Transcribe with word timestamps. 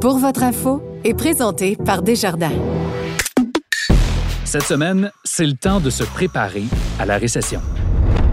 Pour 0.00 0.18
votre 0.18 0.44
info 0.44 0.80
est 1.02 1.14
présenté 1.14 1.76
par 1.76 2.02
Desjardins. 2.02 2.52
Cette 4.44 4.62
semaine, 4.62 5.10
c'est 5.24 5.44
le 5.44 5.54
temps 5.54 5.80
de 5.80 5.90
se 5.90 6.04
préparer 6.04 6.62
à 7.00 7.04
la 7.04 7.18
récession. 7.18 7.60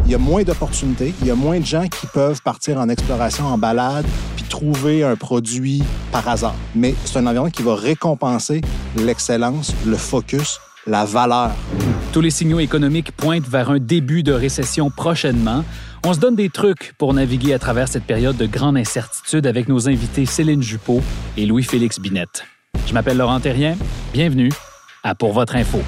Il 0.05 0.12
y 0.12 0.14
a 0.14 0.20
moins 0.20 0.44
d'opportunités, 0.44 1.16
il 1.22 1.28
y 1.28 1.32
a 1.32 1.36
moins 1.36 1.60
de 1.60 1.66
gens 1.66 1.88
qui 1.88 2.05
peuvent 2.05 2.40
partir 2.44 2.80
en 2.80 2.88
exploration, 2.88 3.48
en 3.48 3.58
balade, 3.58 4.05
puis 4.36 4.46
trouver 4.46 5.04
un 5.04 5.16
produit 5.16 5.82
par 6.12 6.28
hasard. 6.28 6.54
Mais 6.76 6.94
c'est 7.04 7.18
un 7.18 7.26
environnement 7.26 7.50
qui 7.50 7.64
va 7.64 7.74
récompenser 7.74 8.62
l'excellence, 8.98 9.74
le 9.88 9.98
focus, 9.98 10.60
la 10.86 11.04
valeur. 11.04 11.50
Tous 12.13 12.22
les 12.22 12.30
signaux 12.30 12.60
économiques 12.60 13.12
pointent 13.12 13.48
vers 13.48 13.72
un 13.72 13.80
début 13.80 14.22
de 14.22 14.34
récession 14.34 14.91
prochainement. 14.91 15.63
On 16.08 16.14
se 16.14 16.20
donne 16.20 16.36
des 16.36 16.50
trucs 16.50 16.94
pour 17.00 17.16
naviguer 17.16 17.55
à 17.55 17.58
travers 17.58 17.88
cette 17.88 18.04
période 18.04 18.38
de 18.38 18.46
grande 18.46 18.77
incertitude 18.77 19.48
avec 19.48 19.68
nos 19.68 19.90
invités 19.90 20.27
Céline 20.27 20.62
Juppot 20.62 21.02
et 21.36 21.48
Louis-Félix 21.48 22.00
Binette. 22.00 22.44
Je 22.86 22.94
m'appelle 22.94 23.18
Laurent 23.18 23.40
Terrien. 23.40 23.76
Bienvenue 24.13 24.52
à 25.04 25.15
Pour 25.15 25.34
votre 25.34 25.55
info. 25.55 25.80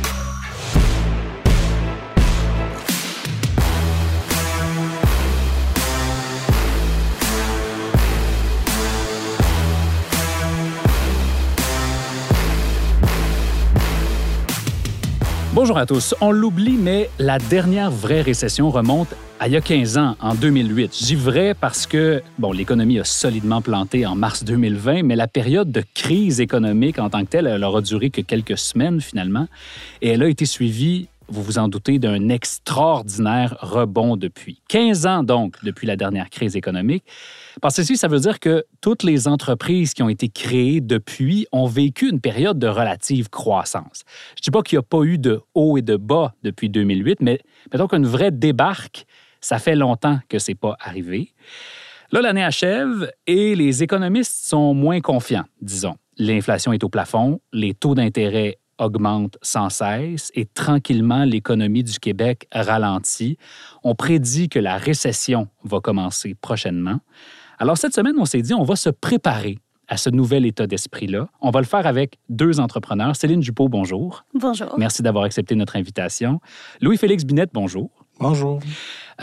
Bonjour 15.60 15.80
à 15.80 15.88
tous. 15.88 16.14
On 16.22 16.30
l'oublie, 16.30 16.78
mais 16.78 17.10
la 17.18 17.40
dernière 17.40 17.90
vraie 17.90 18.22
récession 18.22 18.70
remonte 18.70 19.08
à 19.40 19.48
il 19.48 19.54
y 19.54 19.58
a 19.58 19.62
15 19.62 19.98
ans, 19.98 20.16
en 20.20 20.36
2008. 20.36 20.96
J'y 20.96 21.16
vrai 21.16 21.56
parce 21.60 21.88
que, 21.88 22.22
l'économie 22.54 23.00
a 23.00 23.04
solidement 23.04 23.60
planté 23.64 24.06
en 24.06 24.14
mars 24.16 24.44
2020, 24.44 25.02
mais 25.02 25.16
la 25.16 25.28
période 25.28 25.72
de 25.72 25.84
crise 25.96 26.42
économique 26.42 27.00
en 27.00 27.10
tant 27.10 27.26
que 27.26 27.30
telle, 27.30 27.48
elle 27.48 27.64
aura 27.64 27.82
duré 27.82 28.12
que 28.12 28.22
quelques 28.22 28.60
semaines 28.60 29.02
finalement, 29.02 29.48
et 30.04 30.10
elle 30.10 30.22
a 30.22 30.28
été 30.28 30.46
suivie 30.46 31.10
vous 31.30 31.44
vous 31.44 31.58
en 31.58 31.68
doutez, 31.68 32.00
d'un 32.00 32.30
extraordinaire 32.30 33.58
rebond 33.60 34.16
depuis. 34.16 34.62
15 34.70 35.06
ans 35.06 35.24
donc 35.24 35.56
depuis 35.64 35.86
la 35.88 35.96
dernière 35.96 36.30
crise 36.30 36.56
économique. 36.56 37.04
Parce 37.62 37.76
que 37.76 37.96
ça 37.96 38.08
veut 38.08 38.20
dire 38.20 38.40
que 38.40 38.66
toutes 38.82 39.04
les 39.04 39.28
entreprises 39.28 39.94
qui 39.94 40.04
ont 40.04 40.10
été 40.10 40.30
créées 40.30 40.82
depuis 40.82 41.48
ont 41.52 41.66
vécu 41.66 42.10
une 42.10 42.22
période 42.22 42.60
de 42.60 42.68
relative 42.68 43.30
croissance. 43.30 44.04
Je 44.36 44.42
ne 44.42 44.44
dis 44.44 44.52
pas 44.52 44.62
qu'il 44.62 44.78
n'y 44.78 44.82
a 44.82 44.84
pas 44.84 45.04
eu 45.04 45.18
de 45.18 45.42
haut 45.56 45.78
et 45.78 45.82
de 45.82 45.96
bas 45.96 46.34
depuis 46.44 46.70
2008, 46.70 47.22
mais 47.22 47.40
mettons 47.72 47.88
qu'une 47.88 48.06
vraie 48.06 48.32
débarque, 48.32 49.06
ça 49.42 49.60
fait 49.60 49.76
longtemps 49.76 50.20
que 50.30 50.40
ce 50.40 50.52
n'est 50.52 50.56
pas 50.56 50.76
arrivé. 50.80 51.34
Là, 52.12 52.22
l'année 52.22 52.44
achève 52.44 53.12
et 53.26 53.56
les 53.56 53.84
économistes 53.84 54.48
sont 54.48 54.74
moins 54.74 55.02
confiants, 55.02 55.46
disons. 55.62 55.96
L'inflation 56.18 56.74
est 56.74 56.84
au 56.84 56.90
plafond, 56.90 57.42
les 57.52 57.74
taux 57.74 57.96
d'intérêt 57.96 58.58
augmente 58.80 59.38
sans 59.42 59.70
cesse 59.70 60.32
et 60.36 60.46
tranquillement 60.46 61.26
l'économie 61.26 61.84
du 61.84 62.00
Québec 62.00 62.48
ralentit. 62.52 63.38
On 63.84 63.96
prédit 63.96 64.50
que 64.50 64.60
la 64.60 64.78
récession 64.78 65.48
va 65.64 65.80
commencer 65.80 66.36
prochainement. 66.36 67.00
Alors 67.58 67.78
cette 67.78 67.94
semaine, 67.94 68.16
on 68.20 68.26
s'est 68.26 68.42
dit, 68.42 68.54
on 68.54 68.64
va 68.64 68.76
se 68.76 68.90
préparer 68.90 69.58
à 69.88 69.98
ce 69.98 70.10
nouvel 70.10 70.46
état 70.46 70.68
d'esprit-là. 70.68 71.28
On 71.42 71.50
va 71.50 71.60
le 71.60 71.66
faire 71.66 71.88
avec 71.88 72.20
deux 72.30 72.60
entrepreneurs. 72.60 73.16
Céline 73.16 73.40
Dupont, 73.40 73.70
bonjour. 73.70 74.26
Bonjour. 74.34 74.76
Merci 74.78 75.02
d'avoir 75.02 75.24
accepté 75.24 75.56
notre 75.56 75.76
invitation. 75.76 76.40
Louis-Félix 76.82 77.24
Binette, 77.24 77.52
bonjour. 77.54 77.90
Bonjour. 78.20 78.60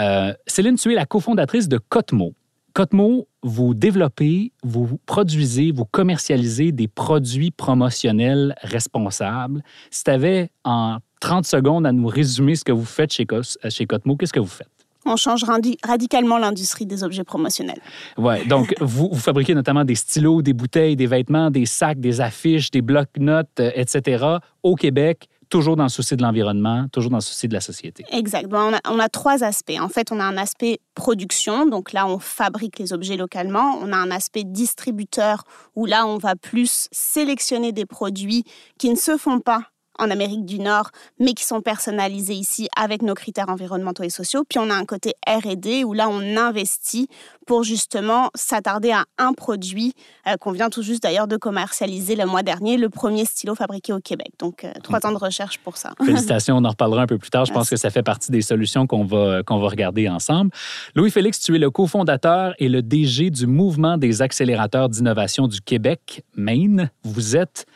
Euh, 0.00 0.32
Céline, 0.46 0.76
tu 0.76 0.90
es 0.90 0.94
la 0.94 1.06
cofondatrice 1.06 1.68
de 1.68 1.78
Cotmo. 1.78 2.34
Cotmo, 2.72 3.28
vous 3.42 3.72
développez, 3.72 4.52
vous 4.64 4.98
produisez, 5.06 5.70
vous 5.70 5.84
commercialisez 5.84 6.72
des 6.72 6.88
produits 6.88 7.52
promotionnels 7.52 8.56
responsables. 8.62 9.62
Si 9.92 10.02
tu 10.02 10.10
avais 10.10 10.50
en 10.64 10.96
30 11.20 11.46
secondes 11.46 11.86
à 11.86 11.92
nous 11.92 12.08
résumer 12.08 12.56
ce 12.56 12.64
que 12.64 12.72
vous 12.72 12.84
faites 12.84 13.12
chez, 13.12 13.26
chez 13.68 13.86
Cotmo, 13.86 14.16
qu'est-ce 14.16 14.32
que 14.32 14.40
vous 14.40 14.46
faites? 14.46 14.73
On 15.04 15.16
change 15.16 15.44
radicalement 15.44 16.38
l'industrie 16.38 16.86
des 16.86 17.04
objets 17.04 17.24
promotionnels. 17.24 17.80
Oui, 18.16 18.46
donc 18.46 18.74
vous, 18.80 19.08
vous, 19.12 19.20
fabriquez 19.20 19.54
notamment 19.54 19.84
des 19.84 19.94
stylos, 19.94 20.42
des 20.42 20.52
bouteilles, 20.52 20.96
des 20.96 21.06
vêtements, 21.06 21.50
des 21.50 21.66
sacs, 21.66 22.00
des 22.00 22.20
affiches, 22.20 22.70
des 22.70 22.82
blocs-notes, 22.82 23.48
euh, 23.60 23.70
etc. 23.74 24.24
au 24.62 24.74
Québec 24.74 25.28
toujours 25.54 25.76
dans 25.76 25.84
le 25.84 25.88
souci 25.88 26.16
de 26.16 26.22
l'environnement, 26.22 26.86
toujours 26.90 27.12
dans 27.12 27.18
le 27.18 27.22
souci 27.22 27.46
de 27.46 27.54
la 27.54 27.60
société. 27.60 28.04
Exact. 28.10 28.48
on, 28.52 28.72
a, 28.72 28.80
on, 28.88 28.98
a, 28.98 29.08
trois 29.08 29.44
aspects. 29.44 29.78
En 29.80 29.88
fait, 29.88 30.10
on 30.10 30.18
a 30.18 30.24
un 30.24 30.36
aspect 30.36 30.80
production, 30.96 31.66
donc 31.66 31.92
là, 31.92 32.08
on 32.08 32.18
fabrique 32.18 32.80
les 32.80 32.92
objets 32.92 33.16
localement. 33.16 33.78
On 33.80 33.92
a 33.92 33.96
un 33.96 34.10
aspect 34.10 34.42
distributeur, 34.42 35.44
où 35.76 35.86
là, 35.86 36.06
on 36.08 36.18
va 36.18 36.34
plus 36.34 36.88
sélectionner 36.90 37.70
des 37.70 37.86
produits 37.86 38.42
qui 38.78 38.90
ne 38.90 38.96
se 38.96 39.16
font 39.16 39.38
pas 39.38 39.60
en 39.98 40.10
Amérique 40.10 40.44
du 40.44 40.58
Nord, 40.58 40.90
mais 41.18 41.32
qui 41.32 41.44
sont 41.44 41.60
personnalisés 41.60 42.34
ici 42.34 42.68
avec 42.76 43.02
nos 43.02 43.14
critères 43.14 43.48
environnementaux 43.48 44.02
et 44.02 44.10
sociaux. 44.10 44.44
Puis 44.48 44.58
on 44.58 44.70
a 44.70 44.74
un 44.74 44.84
côté 44.84 45.14
R&D 45.26 45.84
où 45.84 45.92
là 45.92 46.08
on 46.08 46.36
investit 46.36 47.08
pour 47.46 47.62
justement 47.62 48.30
s'attarder 48.34 48.90
à 48.90 49.04
un 49.18 49.32
produit 49.32 49.92
euh, 50.26 50.36
qu'on 50.36 50.52
vient 50.52 50.70
tout 50.70 50.82
juste 50.82 51.02
d'ailleurs 51.02 51.28
de 51.28 51.36
commercialiser 51.36 52.16
le 52.16 52.24
mois 52.26 52.42
dernier, 52.42 52.76
le 52.76 52.88
premier 52.88 53.24
stylo 53.24 53.54
fabriqué 53.54 53.92
au 53.92 54.00
Québec. 54.00 54.32
Donc 54.38 54.64
euh, 54.64 54.72
trois 54.82 55.04
ans 55.06 55.12
de 55.12 55.18
recherche 55.18 55.58
pour 55.58 55.76
ça. 55.76 55.92
Félicitations, 56.04 56.56
on 56.56 56.64
en 56.64 56.70
reparlera 56.70 57.02
un 57.02 57.06
peu 57.06 57.18
plus 57.18 57.30
tard. 57.30 57.44
Je 57.44 57.52
pense 57.52 57.68
que 57.68 57.76
ça 57.76 57.90
fait 57.90 58.02
partie 58.02 58.30
des 58.30 58.42
solutions 58.42 58.86
qu'on 58.86 59.04
va 59.04 59.42
qu'on 59.42 59.58
va 59.58 59.68
regarder 59.68 60.08
ensemble. 60.08 60.50
Louis-Félix, 60.94 61.40
tu 61.40 61.54
es 61.54 61.58
le 61.58 61.70
cofondateur 61.70 62.54
et 62.58 62.68
le 62.68 62.82
DG 62.82 63.30
du 63.30 63.46
mouvement 63.46 63.98
des 63.98 64.22
accélérateurs 64.22 64.88
d'innovation 64.88 65.48
du 65.48 65.60
Québec, 65.60 66.24
Maine. 66.34 66.90
Vous 67.04 67.36
êtes 67.36 67.66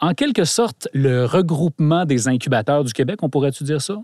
en 0.00 0.14
quelque 0.14 0.44
sorte 0.44 0.88
le 0.92 1.24
regroupement 1.24 2.04
des 2.04 2.28
incubateurs 2.28 2.84
du 2.84 2.92
Québec, 2.92 3.22
on 3.22 3.28
pourrait-tu 3.28 3.64
dire 3.64 3.80
ça? 3.80 3.96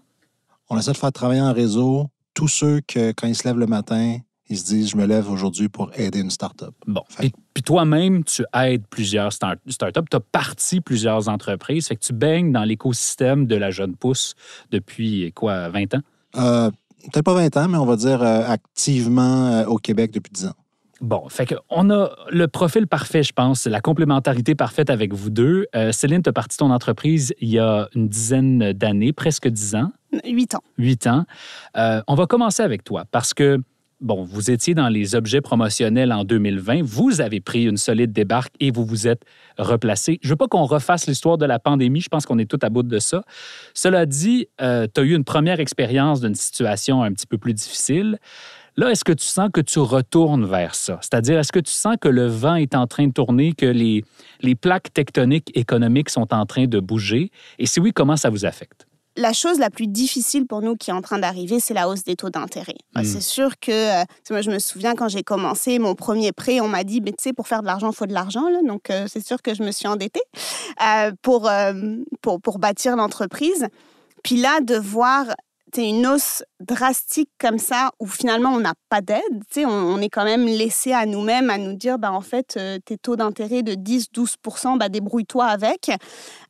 On 0.71 0.79
essaie 0.79 0.93
de 0.93 0.97
faire 0.97 1.13
travailler 1.13 1.41
en 1.41 1.53
réseau 1.53 2.07
tous 2.33 2.49
ceux 2.49 2.81
que, 2.81 3.13
quand 3.13 3.27
ils 3.27 3.37
se 3.37 3.47
lèvent 3.47 3.59
le 3.59 3.67
matin, 3.67 4.19
ils 4.49 4.59
se 4.59 4.65
disent, 4.65 4.91
je 4.91 4.97
me 4.97 5.07
lève 5.07 5.31
aujourd'hui 5.31 5.69
pour 5.69 5.91
aider 5.95 6.21
une 6.21 6.31
start-up. 6.31 6.75
Bon. 6.87 7.03
Et 7.23 7.33
puis 7.55 7.63
toi-même, 7.63 8.25
tu 8.25 8.45
aides 8.55 8.87
plusieurs 8.89 9.33
start-up, 9.33 10.09
tu 10.11 10.17
as 10.17 10.21
parti 10.21 10.81
plusieurs 10.81 11.29
entreprises, 11.29 11.87
fait 11.87 11.97
que 11.97 12.05
tu 12.05 12.13
baignes 12.13 12.53
dans 12.53 12.65
l'écosystème 12.65 13.47
de 13.47 13.57
la 13.57 13.71
jeune 13.71 13.97
pousse 13.97 14.35
depuis, 14.71 15.33
quoi, 15.33 15.69
20 15.69 15.95
ans? 15.95 16.01
Euh, 16.37 16.71
Peut-être 17.13 17.25
pas 17.25 17.35
20 17.35 17.57
ans, 17.59 17.69
mais 17.69 17.79
on 17.79 17.85
va 17.85 17.97
dire 17.97 18.23
euh, 18.23 18.47
activement 18.47 19.49
euh, 19.49 19.67
au 19.67 19.77
Québec 19.77 20.11
depuis 20.11 20.33
10 20.33 20.47
ans. 20.47 20.55
Bon, 21.01 21.29
fait 21.29 21.47
qu'on 21.47 21.91
a 21.91 22.11
le 22.31 22.47
profil 22.47 22.87
parfait, 22.87 23.23
je 23.23 23.33
pense, 23.33 23.67
la 23.67 23.81
complémentarité 23.81 24.55
parfaite 24.55 24.91
avec 24.91 25.13
vous 25.13 25.31
deux. 25.31 25.67
Euh, 25.75 25.93
Céline, 25.93 26.23
tu 26.23 26.29
as 26.29 26.33
parti 26.33 26.57
ton 26.57 26.71
entreprise 26.71 27.35
il 27.41 27.49
y 27.49 27.59
a 27.59 27.89
une 27.95 28.09
dizaine 28.09 28.73
d'années, 28.73 29.13
presque 29.13 29.49
dix 29.49 29.75
ans. 29.75 29.91
Huit 30.25 30.55
ans. 30.55 30.63
Huit 30.79 31.07
ans. 31.07 31.25
Euh, 31.77 32.01
on 32.07 32.15
va 32.15 32.27
commencer 32.27 32.63
avec 32.63 32.85
toi 32.85 33.05
parce 33.11 33.35
que, 33.35 33.59
bon, 34.01 34.23
vous 34.23 34.53
étiez 34.53 34.75
dans 34.75 34.89
les 34.89 35.17
objets 35.17 35.41
promotionnels 35.41 36.13
en 36.13 36.23
2020. 36.23 36.83
Vous 36.85 37.21
avez 37.21 37.41
pris 37.41 37.65
une 37.65 37.77
solide 37.77 38.13
débarque 38.13 38.55
et 38.61 38.71
vous 38.71 38.85
vous 38.85 39.09
êtes 39.09 39.25
replacé. 39.59 40.21
Je 40.23 40.29
veux 40.29 40.37
pas 40.37 40.47
qu'on 40.47 40.65
refasse 40.65 41.09
l'histoire 41.09 41.39
de 41.39 41.47
la 41.47 41.59
pandémie. 41.59 42.01
Je 42.01 42.09
pense 42.09 42.25
qu'on 42.25 42.39
est 42.39 42.49
tout 42.49 42.61
à 42.63 42.71
bout 42.71 42.85
de 42.85 42.99
ça. 43.01 43.25
Cela 43.75 44.07
dit, 44.07 44.47
euh, 44.61 44.87
tu 44.93 45.01
as 45.01 45.05
eu 45.05 45.15
une 45.15 45.25
première 45.25 45.59
expérience 45.59 46.21
d'une 46.21 46.37
situation 46.37 47.03
un 47.03 47.13
petit 47.13 47.27
peu 47.27 47.39
plus 47.39 47.55
difficile. 47.55 48.19
Là, 48.77 48.91
est-ce 48.91 49.05
que 49.05 49.13
tu 49.13 49.27
sens 49.27 49.51
que 49.53 49.61
tu 49.61 49.79
retournes 49.79 50.47
vers 50.47 50.75
ça? 50.75 50.99
C'est-à-dire, 51.01 51.39
est-ce 51.39 51.53
que 51.53 51.61
tu 51.61 51.73
sens 51.73 51.97
que 52.01 52.09
le 52.09 52.27
vent 52.27 52.57
est 52.57 52.75
en 52.75 52.89
train 52.89 53.07
de 53.07 53.13
tourner, 53.13 53.53
que 53.53 53.67
les, 53.67 54.05
les 54.41 54.55
plaques 54.57 54.93
tectoniques 54.93 55.57
économiques 55.57 56.11
sont 56.11 56.35
en 56.35 56.45
train 56.45 56.67
de 56.67 56.81
bouger? 56.81 57.31
Et 57.59 57.67
si 57.67 57.79
oui, 57.79 57.93
comment 57.93 58.17
ça 58.17 58.31
vous 58.31 58.45
affecte? 58.45 58.87
la 59.17 59.33
chose 59.33 59.59
la 59.59 59.71
plus 59.71 59.87
difficile 59.87 60.47
pour 60.47 60.61
nous 60.61 60.77
qui 60.77 60.91
est 60.91 60.93
en 60.93 61.03
train 61.03 61.19
d'arriver, 61.19 61.61
c'est 61.61 61.75
la 61.75 61.89
hausse 61.89 62.05
des 62.05 62.17
taux 62.17 62.31
d'intérêt. 62.31 62.77
Hmm. 62.95 63.05
C'est 63.05 63.21
sûr 63.21 63.59
que, 63.61 64.03
euh, 64.03 64.05
moi, 64.31 64.41
je 64.41 64.51
me 64.51 64.59
souviens 64.59 64.95
quand 64.95 65.09
j'ai 65.09 65.23
commencé 65.23 65.79
mon 65.79 65.95
premier 65.95 66.33
prêt, 66.33 66.61
on 66.61 66.69
m'a 66.69 66.85
dit, 66.85 67.01
mais 67.01 67.13
tu 67.13 67.23
sais, 67.23 67.33
pour 67.33 67.47
faire 67.47 67.63
de 67.63 67.67
l'argent, 67.67 67.91
il 67.91 67.95
faut 67.95 68.07
de 68.07 68.13
l'argent. 68.13 68.45
Donc, 68.67 68.91
euh, 68.91 69.07
c'est 69.09 69.25
sûr 69.25 69.41
que 69.41 69.55
je 69.55 69.63
me 69.63 69.71
suis 69.71 69.87
endettée 69.87 70.23
euh, 70.83 71.13
pour, 71.23 71.51
pour, 72.23 72.41
pour 72.41 72.59
bâtir 72.59 72.97
l'entreprise. 72.97 73.69
Puis 74.23 74.37
là, 74.37 74.61
de 74.61 74.75
voir 74.75 75.27
une 75.83 76.07
hausse 76.07 76.45
drastique 76.67 77.31
comme 77.39 77.59
ça, 77.59 77.91
où 78.01 78.07
finalement 78.07 78.51
on 78.51 78.61
n'a 78.61 78.75
pas 78.89 79.01
d'aide, 79.01 79.23
on, 79.59 79.69
on 79.69 79.99
est 80.01 80.09
quand 80.09 80.25
même 80.25 80.47
laissé 80.47 80.93
à 80.93 81.07
nous-mêmes 81.07 81.51
à 81.51 81.59
nous 81.59 81.75
dire, 81.75 81.99
bah, 81.99 82.13
en 82.13 82.21
fait, 82.21 82.57
euh, 82.57 82.79
tes 82.85 82.97
taux 82.97 83.17
d'intérêt 83.17 83.63
de 83.63 83.73
10-12%, 83.75 84.79
bah, 84.79 84.89
débrouille-toi 84.89 85.45
avec. 85.45 85.91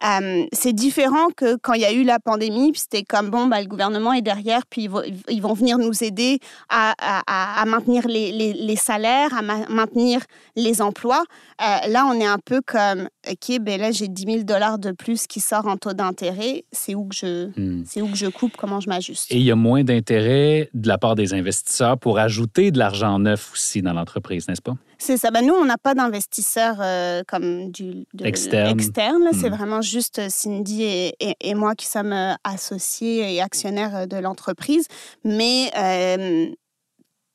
Euh, 0.05 0.45
c'est 0.53 0.73
différent 0.73 1.29
que 1.37 1.57
quand 1.57 1.75
il 1.75 1.83
y 1.83 1.85
a 1.85 1.93
eu 1.93 2.05
la 2.05 2.19
pandémie, 2.19 2.73
c'était 2.75 3.03
comme, 3.03 3.31
bon, 3.31 3.47
bah, 3.47 3.61
le 3.61 3.67
gouvernement 3.67 4.13
est 4.13 4.23
derrière, 4.23 4.63
puis 4.69 4.89
ils 5.29 5.43
vont, 5.43 5.55
venir 5.55 5.79
nous 5.79 6.03
aider 6.03 6.41
à, 6.69 6.95
à, 7.27 7.65
maintenir 7.67 8.09
les, 8.09 8.33
les, 8.33 8.77
salaires, 8.77 9.31
à 9.35 9.43
maintenir 9.43 10.21
les 10.57 10.83
emplois. 10.83 11.23
Euh, 11.63 11.89
là, 11.89 12.07
on 12.07 12.15
est 12.15 12.27
un 12.27 12.39
peu 12.39 12.61
comme, 12.67 13.09
OK, 13.31 13.59
ben 13.61 13.81
là, 13.81 13.93
j'ai 13.93 14.09
10 14.09 14.25
000 14.25 14.43
dollars 14.43 14.79
de 14.79 14.91
plus 14.91 15.27
qui 15.27 15.41
sort 15.41 15.67
en 15.67 15.77
taux 15.77 15.93
d'intérêt. 15.93 16.65
C'est 16.73 16.95
où, 16.95 17.07
que 17.07 17.15
je, 17.15 17.61
hmm. 17.61 17.85
c'est 17.87 18.03
où 18.03 18.09
que 18.09 18.17
je 18.17 18.27
coupe, 18.27 18.57
comment 18.57 18.81
je 18.81 18.89
m'ajuste? 18.89 19.31
Et 19.31 19.37
il 19.37 19.45
y 19.45 19.51
a 19.51 19.57
moins 19.57 19.85
d'intérêt 19.85 20.04
de 20.13 20.89
la 20.89 20.99
part 20.99 21.15
des 21.15 21.35
investisseurs 21.35 21.99
pour 21.99 22.19
ajouter 22.19 22.71
de 22.71 22.79
l'argent 22.79 23.19
neuf 23.19 23.53
aussi 23.53 23.83
dans 23.83 23.93
l'entreprise, 23.93 24.49
n'est-ce 24.49 24.63
pas? 24.63 24.77
C'est 24.99 25.17
ça. 25.17 25.31
Ben, 25.31 25.45
nous, 25.45 25.55
on 25.55 25.65
n'a 25.65 25.79
pas 25.79 25.95
d'investisseurs 25.95 26.77
euh, 26.81 27.23
comme 27.27 27.71
du 27.71 28.07
externe. 28.23 28.71
externe 28.71 29.29
C'est 29.33 29.51
hmm. 29.51 29.55
vraiment 29.55 29.83
juste 29.83 30.29
Cindy 30.29 30.83
et, 30.85 31.15
et, 31.41 31.55
moi 31.55 31.75
qui 31.75 31.87
sommes 31.87 32.13
euh, 32.13 32.33
associés 32.45 33.35
et 33.35 33.43
actionnaires 33.43 34.07
de 34.07 34.17
l'entreprise. 34.17 34.87
Mais 35.25 35.71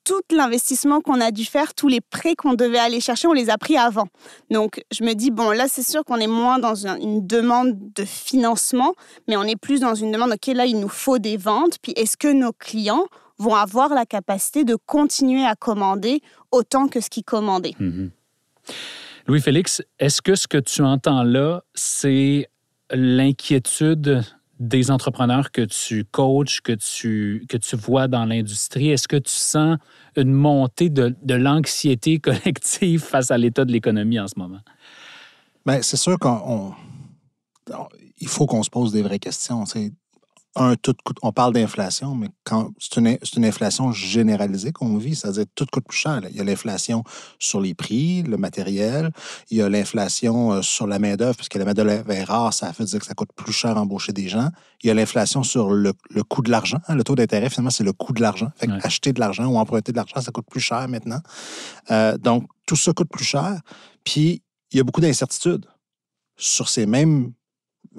tout 0.09 0.35
l'investissement 0.35 1.01
qu'on 1.01 1.21
a 1.21 1.29
dû 1.29 1.45
faire, 1.45 1.75
tous 1.75 1.87
les 1.87 2.01
prêts 2.01 2.33
qu'on 2.33 2.55
devait 2.55 2.79
aller 2.79 2.99
chercher, 2.99 3.27
on 3.27 3.33
les 3.33 3.51
a 3.51 3.59
pris 3.59 3.77
avant. 3.77 4.07
Donc, 4.49 4.83
je 4.91 5.03
me 5.03 5.13
dis, 5.13 5.29
bon, 5.29 5.51
là, 5.51 5.67
c'est 5.67 5.87
sûr 5.87 6.03
qu'on 6.03 6.15
est 6.15 6.25
moins 6.25 6.57
dans 6.57 6.73
une 6.73 7.27
demande 7.27 7.77
de 7.93 8.05
financement, 8.05 8.95
mais 9.27 9.37
on 9.37 9.43
est 9.43 9.55
plus 9.55 9.81
dans 9.81 9.93
une 9.93 10.11
demande, 10.11 10.31
OK, 10.31 10.47
là, 10.47 10.65
il 10.65 10.79
nous 10.79 10.89
faut 10.89 11.19
des 11.19 11.37
ventes. 11.37 11.77
Puis, 11.83 11.91
est-ce 11.95 12.17
que 12.17 12.27
nos 12.27 12.51
clients 12.53 13.05
vont 13.37 13.53
avoir 13.53 13.89
la 13.89 14.07
capacité 14.07 14.63
de 14.63 14.75
continuer 14.75 15.45
à 15.45 15.53
commander 15.53 16.21
autant 16.51 16.87
que 16.87 17.01
ce 17.01 17.11
qu'ils 17.11 17.23
commandaient? 17.23 17.75
Mhm. 17.79 18.09
Louis-Félix, 19.27 19.83
est-ce 19.99 20.23
que 20.23 20.33
ce 20.33 20.47
que 20.47 20.57
tu 20.57 20.81
entends 20.81 21.21
là, 21.21 21.61
c'est 21.75 22.49
l'inquiétude 22.89 24.23
des 24.59 24.91
entrepreneurs 24.91 25.51
que 25.51 25.61
tu 25.61 26.03
coaches, 26.05 26.61
que 26.61 26.73
tu, 26.73 27.45
que 27.47 27.57
tu 27.57 27.75
vois 27.75 28.07
dans 28.07 28.25
l'industrie, 28.25 28.89
est-ce 28.89 29.07
que 29.07 29.15
tu 29.15 29.31
sens 29.31 29.77
une 30.17 30.33
montée 30.33 30.89
de, 30.89 31.15
de 31.23 31.35
l'anxiété 31.35 32.19
collective 32.19 33.01
face 33.01 33.31
à 33.31 33.37
l'état 33.37 33.65
de 33.65 33.71
l'économie 33.71 34.19
en 34.19 34.27
ce 34.27 34.37
moment? 34.37 34.59
Bien, 35.65 35.81
c'est 35.81 35.97
sûr 35.97 36.17
qu'on 36.19 36.73
il 38.19 38.27
faut 38.27 38.45
qu'on 38.45 38.63
se 38.63 38.69
pose 38.69 38.91
des 38.91 39.01
vraies 39.01 39.19
questions 39.19 39.63
un, 40.55 40.75
tout 40.75 40.95
on 41.21 41.31
parle 41.31 41.53
d'inflation, 41.53 42.15
mais 42.15 42.27
quand 42.43 42.71
c'est 42.79 42.99
une, 42.99 43.17
une, 43.37 43.45
inflation 43.45 43.91
généralisée 43.91 44.71
qu'on 44.71 44.97
vit, 44.97 45.15
c'est-à-dire 45.15 45.45
tout 45.53 45.65
coûte 45.71 45.85
plus 45.87 45.97
cher. 45.97 46.21
Il 46.29 46.35
y 46.35 46.39
a 46.39 46.43
l'inflation 46.43 47.03
sur 47.37 47.61
les 47.61 47.73
prix, 47.75 48.23
le 48.23 48.37
matériel, 48.37 49.11
il 49.51 49.57
y 49.57 49.61
a 49.61 49.69
l'inflation 49.69 50.53
euh, 50.53 50.61
sur 50.61 50.87
la 50.87 50.97
main-d'œuvre, 50.97 51.35
parce 51.35 51.49
que 51.49 51.59
la 51.59 51.65
main-d'œuvre 51.65 52.11
est 52.11 52.23
rare, 52.23 52.53
ça 52.53 52.73
fait 52.73 52.83
dire 52.83 52.99
que 52.99 53.05
ça 53.05 53.13
coûte 53.13 53.29
plus 53.35 53.53
cher 53.53 53.77
embaucher 53.77 54.11
des 54.11 54.27
gens. 54.27 54.49
Il 54.83 54.87
y 54.87 54.89
a 54.89 54.93
l'inflation 54.93 55.43
sur 55.43 55.71
le, 55.71 55.93
le, 56.09 56.23
coût 56.23 56.41
de 56.41 56.49
l'argent. 56.49 56.79
Hein. 56.87 56.95
Le 56.95 57.03
taux 57.03 57.15
d'intérêt, 57.15 57.49
finalement, 57.49 57.69
c'est 57.69 57.83
le 57.83 57.93
coût 57.93 58.13
de 58.13 58.21
l'argent. 58.21 58.51
Fait 58.55 58.69
acheter 58.83 59.13
de 59.13 59.19
l'argent 59.19 59.45
ou 59.45 59.57
emprunter 59.57 59.91
de 59.91 59.97
l'argent, 59.97 60.19
ça 60.19 60.31
coûte 60.31 60.47
plus 60.49 60.61
cher 60.61 60.87
maintenant. 60.87 61.21
Euh, 61.91 62.17
donc, 62.17 62.45
tout 62.65 62.75
ça 62.75 62.91
coûte 62.93 63.09
plus 63.09 63.25
cher. 63.25 63.59
Puis, 64.03 64.41
il 64.71 64.77
y 64.77 64.79
a 64.79 64.83
beaucoup 64.83 65.01
d'incertitudes 65.01 65.65
sur 66.37 66.69
ces 66.69 66.85
mêmes 66.85 67.33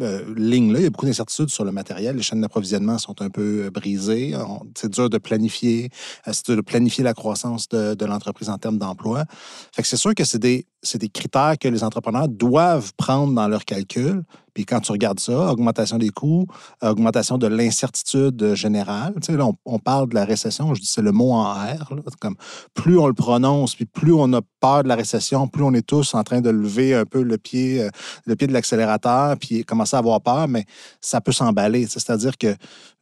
euh, 0.00 0.35
ligne-là, 0.37 0.79
il 0.79 0.82
y 0.85 0.87
a 0.87 0.91
beaucoup 0.91 1.06
d'incertitudes 1.06 1.50
sur 1.50 1.65
le 1.65 1.73
matériel. 1.73 2.17
Les 2.17 2.23
chaînes 2.23 2.41
d'approvisionnement 2.41 2.97
sont 2.99 3.21
un 3.23 3.29
peu 3.29 3.65
euh, 3.65 3.71
brisées. 3.71 4.35
C'est 4.77 4.91
dur 4.91 5.11
de 5.11 5.19
planifier, 5.19 5.91
euh, 6.27 6.32
c'est 6.32 6.47
dur 6.47 6.56
de 6.56 6.61
planifier 6.61 7.03
la 7.05 7.12
croissance 7.12 7.69
de, 7.69 8.05
l'entreprise 8.05 8.49
en 8.49 8.59
termes 8.59 8.79
d'emploi. 8.79 9.25
Fait 9.73 9.82
que 9.82 9.88
c'est 9.88 9.97
sûr 9.97 10.15
que 10.15 10.25
c'est 10.25 10.38
des, 10.38 10.67
des 10.94 11.09
critères 11.09 11.56
que 11.59 11.69
les 11.69 11.82
entrepreneurs 11.82 12.29
doivent 12.29 12.93
prendre 12.97 13.35
dans 13.35 13.49
leurs 13.49 13.65
calculs. 13.65 14.23
Puis 14.61 14.67
quand 14.67 14.81
tu 14.81 14.93
regardes 14.93 15.21
ça, 15.21 15.51
augmentation 15.51 15.97
des 15.97 16.11
coûts, 16.11 16.47
augmentation 16.83 17.39
de 17.39 17.47
l'incertitude 17.47 18.53
générale. 18.55 19.15
Tu 19.23 19.33
sais, 19.33 19.39
là, 19.39 19.49
on, 19.65 19.79
parle 19.79 20.11
de 20.11 20.15
la 20.15 20.27
récession, 20.27 20.75
je 20.75 20.83
dis 20.83 20.87
c'est 20.87 21.01
le 21.01 21.12
mot 21.12 21.33
en 21.33 21.55
R. 21.55 21.89
Comme 22.21 22.37
plus 22.75 22.99
on 22.99 23.07
le 23.07 23.15
prononce, 23.15 23.75
puis 23.75 23.87
plus 23.87 24.12
on 24.12 24.31
a 24.35 24.43
peur 24.61 24.83
de 24.83 24.89
la 24.89 24.97
récession, 24.97 25.49
plus 25.49 25.62
on 25.62 25.73
est 25.73 25.87
tous 25.87 26.12
en 26.12 26.23
train 26.25 26.43
de 26.43 26.51
lever 26.51 26.95
un 26.95 27.07
peu 27.07 27.23
le 27.23 27.39
pied, 27.39 27.81
euh, 27.81 27.89
le 28.27 28.37
pied 28.37 28.49
de 28.49 28.53
l'accélérateur, 28.53 29.39
puis 29.39 29.65
commencer 29.65 29.97
à 29.97 30.01
avoir 30.01 30.21
peur, 30.21 30.47
mais 30.47 30.67
ça 31.01 31.23
peut 31.23 31.33
s'emballer. 31.33 31.87
C'est-à-dire 31.87 32.37
que 32.37 32.55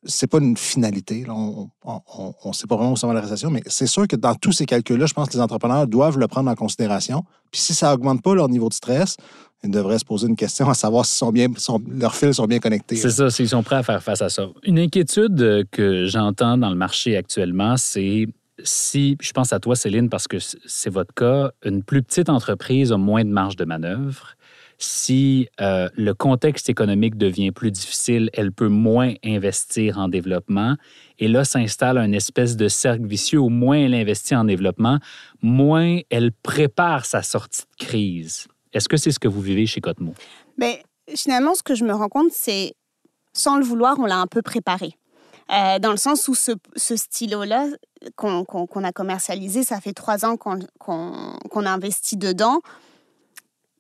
c'est 0.05 0.29
pas 0.29 0.39
une 0.39 0.57
finalité. 0.57 1.27
On 1.29 1.71
ne 1.85 2.53
sait 2.53 2.69
pas 2.69 2.77
vraiment 2.77 2.93
où 2.93 2.97
ça 2.97 3.09
va 3.09 3.15
la 3.15 3.21
récession, 3.21 3.51
mais 3.51 3.63
c'est 3.67 3.89
sûr 3.89 4.07
que 4.07 4.15
dans 4.15 4.37
tous 4.37 4.53
ces 4.53 4.65
calculs-là, 4.65 5.07
je 5.07 5.15
pense 5.15 5.29
que 5.29 5.35
les 5.35 5.41
entrepreneurs 5.41 5.89
doivent 5.89 6.19
le 6.19 6.29
prendre 6.29 6.49
en 6.51 6.55
considération. 6.55 7.25
Puis 7.51 7.61
si 7.61 7.75
ça 7.75 7.93
augmente 7.93 8.23
pas 8.23 8.35
leur 8.35 8.49
niveau 8.49 8.69
de 8.69 8.75
stress, 8.75 9.17
devraient 9.65 9.99
se 9.99 10.05
poser 10.05 10.29
une 10.29 10.37
question 10.37 10.69
à 10.69 10.75
savoir 10.75 11.05
si 11.05 11.25
leurs 11.25 12.15
fils 12.15 12.37
sont 12.37 12.47
bien 12.47 12.59
connectés. 12.59 12.97
C'est 12.97 13.11
ça, 13.11 13.31
s'ils 13.31 13.49
sont 13.49 13.63
prêts 13.63 13.77
à 13.77 13.83
faire 13.83 14.03
face 14.03 14.23
à 14.23 14.29
ça. 14.29 14.49
Une 14.63 14.79
inquiétude 14.79 15.41
euh, 15.43 15.65
que 15.71 16.07
j'entends 16.07 16.57
dans 16.57 16.71
le 16.71 16.77
marché 16.77 17.17
actuellement, 17.17 17.77
c'est 17.77 18.27
si, 18.63 19.17
je 19.21 19.33
pense 19.33 19.53
à 19.53 19.61
toi, 19.61 19.77
Céline, 19.77 20.09
parce 20.09 20.27
que 20.27 20.39
c'est 20.41 20.91
votre 20.91 21.15
cas, 21.15 21.51
une 21.65 21.83
plus 21.83 22.03
petite 22.03 22.29
entreprise 22.29 22.93
a 22.93 22.97
moins 22.97 23.25
de 23.25 23.31
marge 23.31 23.57
de 23.57 23.65
manœuvre 23.65 24.37
si 24.79 25.49
euh, 25.61 25.89
le 25.97 26.15
contexte 26.15 26.69
économique 26.69 27.17
devient 27.17 27.51
plus 27.51 27.73
difficile, 27.73 28.31
elle 28.33 28.53
peut 28.53 28.69
moins 28.69 29.13
investir 29.25 29.99
en 29.99 30.09
développement. 30.09 30.77
Et 31.19 31.29
là 31.29 31.45
s'installe 31.45 31.99
un 31.99 32.13
espèce 32.13 32.57
de 32.57 32.69
cercle 32.69 33.05
vicieux 33.07 33.41
où 33.41 33.49
moins 33.49 33.79
elle 33.79 33.95
investit 33.95 34.37
en 34.37 34.45
développement, 34.45 34.99
moins 35.43 35.99
elle 36.11 36.31
prépare 36.33 37.05
sa 37.05 37.23
sortie 37.23 37.63
de 37.63 37.85
crise. 37.85 38.47
Est-ce 38.73 38.89
que 38.89 38.97
c'est 38.97 39.11
ce 39.11 39.19
que 39.19 39.29
vous 39.29 39.41
vivez 39.41 39.67
chez 39.67 39.81
Cotemo? 39.81 40.15
Bien, 40.57 40.75
finalement, 41.15 41.55
ce 41.55 41.63
que 41.63 41.75
je 41.75 41.85
me 41.85 41.93
rends 41.93 42.09
compte, 42.09 42.33
c'est, 42.33 42.75
sans 43.33 43.57
le 43.57 43.65
vouloir, 43.65 43.99
on 43.99 44.07
l'a 44.07 44.19
un 44.19 44.27
peu 44.27 44.43
préparé. 44.43 44.95
Euh, 45.51 45.79
dans 45.79 45.91
le 45.91 45.97
sens 45.97 46.29
où 46.29 46.35
ce, 46.35 46.53
stylo-là 46.77 47.69
qu'on 48.17 48.45
a 48.85 48.93
commercialisé, 48.93 49.63
ça 49.63 49.81
fait 49.81 49.95
trois 49.95 50.27
ans 50.27 50.37
qu'on 50.37 50.61
a 50.61 51.71
investi 51.71 52.17
dedans 52.17 52.61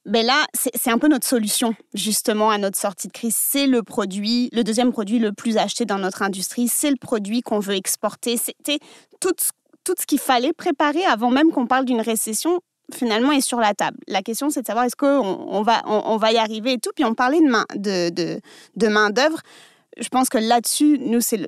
ben 0.09 0.25
là, 0.25 0.47
c'est 0.55 0.91
un 0.91 0.97
peu 0.97 1.09
notre 1.09 1.27
solution 1.27 1.75
justement 1.93 2.51
à 2.51 2.57
notre 2.57 2.79
sortie 2.79 3.09
de 3.09 3.13
crise. 3.13 3.37
C'est 3.37 3.67
le 3.67 3.83
produit, 3.83 4.49
le 4.53 4.65
deuxième 4.65 4.91
produit 4.91 5.19
le 5.19 5.33
plus 5.33 5.59
acheté 5.59 5.85
dans 5.85 5.99
notre 5.99 6.23
industrie. 6.23 6.67
C'est 6.67 6.91
le 6.91 6.97
produit 6.97 7.43
qu'on 7.43 7.59
veut 7.59 7.75
exporter. 7.75 8.39
C'était 8.39 8.79
tout 9.21 9.35
ce 9.39 10.07
qu'il 10.07 10.19
fallait 10.19 10.55
préparer 10.55 11.05
avant 11.05 11.31
même 11.31 11.51
qu'on 11.51 11.67
parle 11.67 11.85
d'une 11.85 12.01
récession 12.01 12.61
finalement 12.95 13.33
est 13.33 13.41
sur 13.41 13.61
la 13.61 13.75
table. 13.75 13.99
La 14.07 14.23
question, 14.23 14.51
c'est 14.51 14.63
de 14.63 14.67
savoir 14.67 14.85
est-ce 14.85 14.97
qu'on 14.97 15.07
on 15.07 15.63
va, 15.63 15.83
on, 15.87 16.17
va 16.17 16.33
y 16.33 16.39
arriver 16.39 16.75
et 16.75 16.79
tout. 16.79 16.91
Puis 16.95 17.05
on 17.05 17.15
parlait 17.15 17.41
de 17.41 17.49
main 17.49 17.65
de, 17.75 18.11
de, 18.11 18.41
de 18.77 18.89
main 18.89 19.11
d'œuvre. 19.11 19.41
Je 19.99 20.09
pense 20.09 20.29
que 20.29 20.39
là-dessus, 20.39 20.99
nous, 21.01 21.21
c'est 21.21 21.47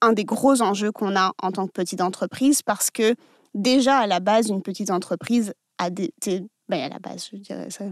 un 0.00 0.12
des 0.12 0.24
gros 0.24 0.60
enjeux 0.60 0.92
qu'on 0.92 1.16
a 1.16 1.32
en 1.40 1.52
tant 1.52 1.66
que 1.66 1.72
petite 1.72 2.00
entreprise 2.00 2.62
parce 2.62 2.90
que 2.90 3.14
déjà 3.54 3.98
à 3.98 4.06
la 4.06 4.20
base, 4.20 4.48
une 4.48 4.62
petite 4.62 4.90
entreprise 4.90 5.54
a 5.78 5.90
des, 5.90 6.12
ben, 6.68 6.80
à 6.80 6.88
la 6.88 6.98
base, 6.98 7.28
je 7.32 7.38
dirais 7.38 7.70
ça. 7.70 7.84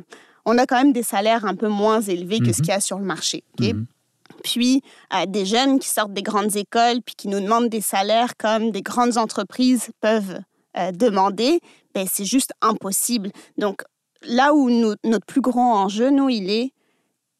On 0.44 0.58
a 0.58 0.66
quand 0.66 0.76
même 0.76 0.92
des 0.92 1.02
salaires 1.02 1.44
un 1.44 1.54
peu 1.54 1.68
moins 1.68 2.00
élevés 2.00 2.40
que 2.40 2.52
ce 2.52 2.58
mhm. 2.58 2.64
qu'il 2.64 2.68
y 2.68 2.72
a 2.72 2.80
sur 2.80 2.98
le 2.98 3.04
marché. 3.04 3.44
Mhm. 3.60 3.86
Puis, 4.42 4.82
euh, 5.14 5.26
des 5.26 5.44
jeunes 5.44 5.78
qui 5.78 5.88
sortent 5.88 6.14
des 6.14 6.22
grandes 6.22 6.56
écoles 6.56 7.02
puis 7.04 7.14
qui 7.14 7.28
nous 7.28 7.40
demandent 7.40 7.68
des 7.68 7.80
salaires 7.80 8.36
comme 8.36 8.70
des 8.70 8.82
grandes 8.82 9.18
entreprises 9.18 9.90
peuvent 10.00 10.40
euh, 10.76 10.92
demander, 10.92 11.60
ben, 11.94 12.06
c'est 12.10 12.24
juste 12.24 12.52
impossible. 12.60 13.30
Donc, 13.58 13.82
là 14.22 14.54
où 14.54 14.70
notre 14.70 15.26
plus 15.26 15.40
grand 15.40 15.82
enjeu, 15.82 16.10
nous, 16.10 16.28
il 16.28 16.50
est 16.50 16.72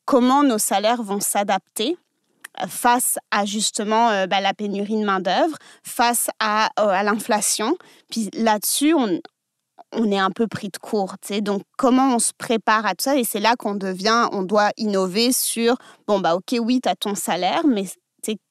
comment 0.04 0.42
nos 0.42 0.58
salaires 0.58 1.02
vont 1.02 1.20
s'adapter 1.20 1.96
euh, 2.60 2.66
face 2.66 3.18
à 3.30 3.44
justement 3.44 4.26
ben, 4.26 4.40
la 4.40 4.54
pénurie 4.54 5.00
de 5.00 5.04
main-d'œuvre, 5.04 5.56
face 5.84 6.30
à, 6.40 6.70
à 6.76 7.02
l'inflation. 7.02 7.76
Puis 8.10 8.28
là-dessus, 8.34 8.94
on, 8.94 9.20
on 9.92 10.10
est 10.10 10.18
un 10.18 10.30
peu 10.30 10.46
pris 10.46 10.68
de 10.68 10.78
court. 10.78 11.16
Donc, 11.42 11.62
comment 11.76 12.14
on 12.14 12.18
se 12.18 12.32
prépare 12.36 12.86
à 12.86 12.90
tout 12.90 13.04
ça? 13.04 13.16
Et 13.16 13.24
c'est 13.24 13.40
là 13.40 13.56
qu'on 13.56 13.74
devient, 13.74 14.28
on 14.32 14.42
doit 14.42 14.70
innover 14.76 15.32
sur, 15.32 15.76
bon, 16.06 16.20
bah, 16.20 16.34
ok, 16.34 16.56
oui, 16.60 16.80
tu 16.82 16.88
as 16.88 16.96
ton 16.96 17.14
salaire, 17.14 17.66
mais 17.66 17.84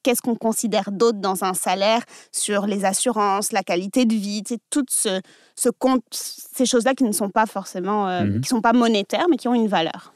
qu'est-ce 0.04 0.22
qu'on 0.22 0.36
considère 0.36 0.92
d'autre 0.92 1.20
dans 1.20 1.44
un 1.44 1.54
salaire 1.54 2.02
sur 2.32 2.66
les 2.66 2.86
assurances, 2.86 3.52
la 3.52 3.64
qualité 3.64 4.06
de 4.06 4.14
vie, 4.14 4.44
toutes 4.70 4.90
ce, 4.90 5.22
ce 5.56 5.70
compte, 5.70 6.04
ces 6.12 6.66
choses-là 6.66 6.94
qui 6.94 7.04
ne 7.04 7.12
sont 7.12 7.30
pas 7.30 7.46
forcément, 7.46 8.08
euh, 8.08 8.24
mhm. 8.24 8.42
qui 8.42 8.50
sont 8.50 8.62
pas 8.62 8.74
monétaires, 8.74 9.26
mais 9.30 9.38
qui 9.38 9.48
ont 9.48 9.56
une 9.56 9.68
valeur. 9.68 10.14